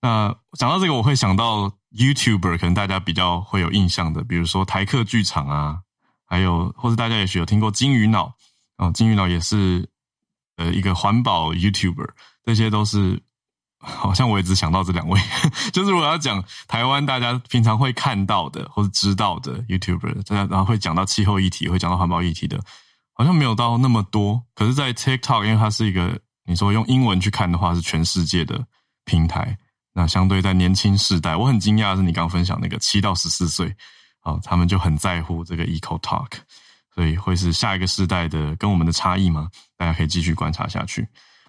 [0.00, 5.78] 那讲到这个，我会想到 YouTuber，可能大家比较会有印象的，比如说台客剧场啊，
[6.24, 8.32] 还有或者大家也许有听过金鱼脑
[8.76, 9.88] 哦，金鱼脑也是
[10.56, 12.10] 呃一个环保 YouTuber，
[12.44, 13.20] 这些都是。
[13.84, 15.20] 好像我也只想到这两位，
[15.72, 22.60] 就是我要讲台湾大家平常会看到的或者知道的 YouTuber，大家然后会讲到气候议题，会讲到环保议题的，
[23.12, 24.42] 好像没有到那么多。
[24.54, 28.66] 可是，在 TikTok，因为它是一个你说用英文去看的话，是全世界的
[29.04, 29.56] 平台。
[29.92, 33.74] 那相对在年轻世代，我很惊讶的是你刚分享那个七到十四岁，
[34.20, 36.30] 啊，他们就很在乎这个 Eco Talk，
[36.94, 39.50] 所以会是下一个世代的跟我们的差异吗？
[39.76, 41.06] 大家可以继续观察下去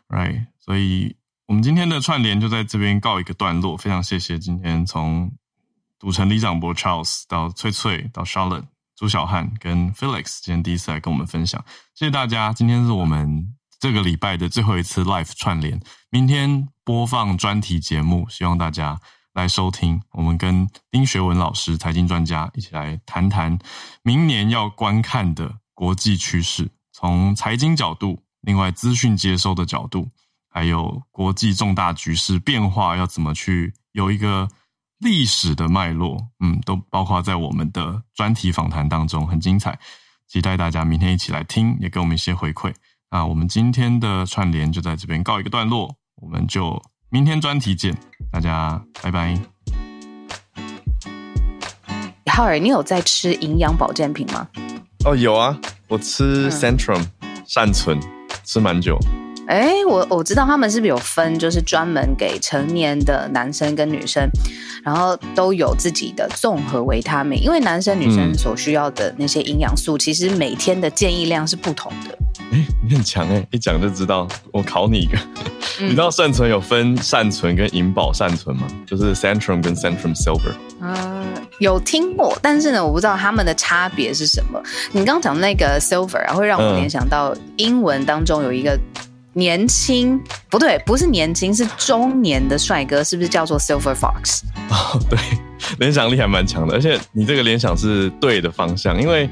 [0.09, 0.45] ，Right？
[0.59, 1.15] 所以。
[1.47, 5.31] 我们今天的串联就在这边告一个段落，非常谢谢今天从
[5.99, 8.63] 赌城李长博 Charles 到翠翠到 Charlotte
[8.95, 12.51] 朱小汉跟 Felix 今天第一次来跟我们分享，谢谢大家。
[12.51, 15.79] 今天是我们这个礼拜的最后一次 Live 串联，
[16.09, 18.99] 明天播放专题节目，希望大家
[19.35, 20.01] 来收听。
[20.13, 23.59] 我们跟丁学文老师财经专家一起来谈谈
[24.01, 30.09] 明年要观看的国际趋势，从财经角度，另外资讯接收的角度。
[30.55, 34.47] 还有国际重大局势变化要怎么去有一个
[34.99, 39.77] 历史的脉络，嗯，都包括在我们的专题访谈当中，很精彩，
[40.29, 42.73] 期待大家明天一起来听，也给我们一些回馈。
[43.11, 47.93] 那我们今天的串联就在这边告一个段落，我们就明天专题见，
[48.31, 49.37] 大家拜拜。
[52.31, 54.47] 浩尔，你有在吃营养保健品吗？
[55.05, 57.99] 哦，有啊，我吃 Centrum、嗯、善存，
[58.45, 58.97] 吃蛮久。
[59.47, 64.27] 哎，我我知道他们是不是有分，就是专门给成年的男生跟女生，
[64.83, 72.17] 然后都有自己的综合维他命，因为男生女生所需要的那些营养素，其实每天的建议量是不同的。
[72.51, 74.27] 哎，你很强哎，一讲就知道。
[74.51, 75.17] 我考你一个，
[75.79, 78.67] 嗯、你知道善存有分善存跟银保善存吗？
[78.85, 80.53] 就是 Centrum 跟 Centrum Silver。
[80.81, 81.25] 嗯，
[81.59, 84.61] 有听过，但是呢，我不知道他们的差别是什么。
[84.91, 88.79] 你刚刚讲那个 Silver 啊，会让我联想到英文当中有一个。
[89.37, 90.17] 年轻
[90.49, 94.43] 不对，不是年轻，是中年的帅哥，是不是叫做 Silver Fox？
[94.69, 95.19] 哦，对，
[95.77, 99.29] 联想力还蛮强的，而且你这个联想是对的方向，因为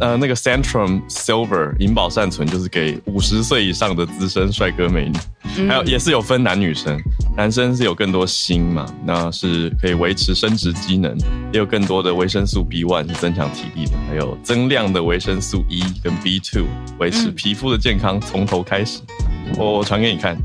[0.00, 5.18] 呃，那个 Centrum Silver 银宝善存就是给五十岁以上的资深帅哥美女，
[5.58, 7.00] 嗯、还有也是有分男女生，
[7.36, 11.16] 男生是有更多锌嘛，那是可以维持生殖机能，
[11.52, 16.64] 也有更多的维生素 B1 是增强体力的，还有增量的维生素 E 跟 B2
[16.98, 19.00] 维持皮肤的健康，从、嗯、头开始。
[19.56, 20.36] 我我传给你看，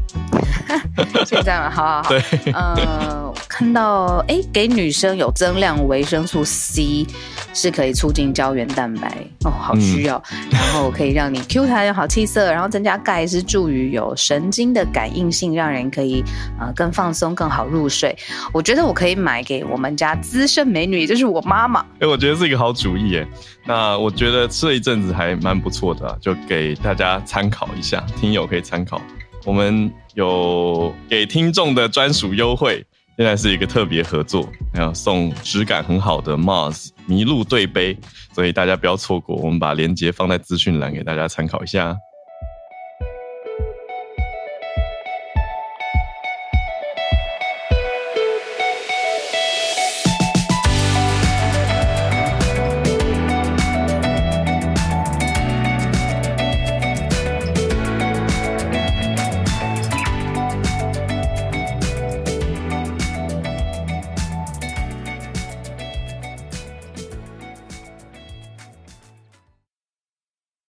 [1.26, 2.10] 就这样，好好好。
[2.10, 2.22] 对，
[2.54, 7.06] 呃，看到哎，给女生有增量维生素 C，
[7.54, 9.08] 是可以促进胶原蛋白
[9.46, 10.22] 哦，好需要。
[10.32, 16.24] 嗯、然后可以让你 Q 弹有好气色，然后增加钙是助于有神经的感应性，让人可以
[16.60, 18.16] 呃更放松、更好入睡。
[18.52, 21.86] 我觉得我可以买给我们家资深美女，就是我妈妈。
[22.00, 23.28] 哎，我觉得是一个好主意耶。
[23.66, 29.02] 那我觉得吃了一阵子还蛮不错的、啊，就给大家参考一下，听友可以参考。
[29.46, 32.86] 我们有给听众的专属优惠，
[33.18, 37.98] 现在是一个特别合作，还有送质感很好的 Mars 麋鹿对杯，
[38.34, 39.36] 所以大家不要错过。
[39.38, 41.96] 我们把链接放在资讯栏给大家参考一下。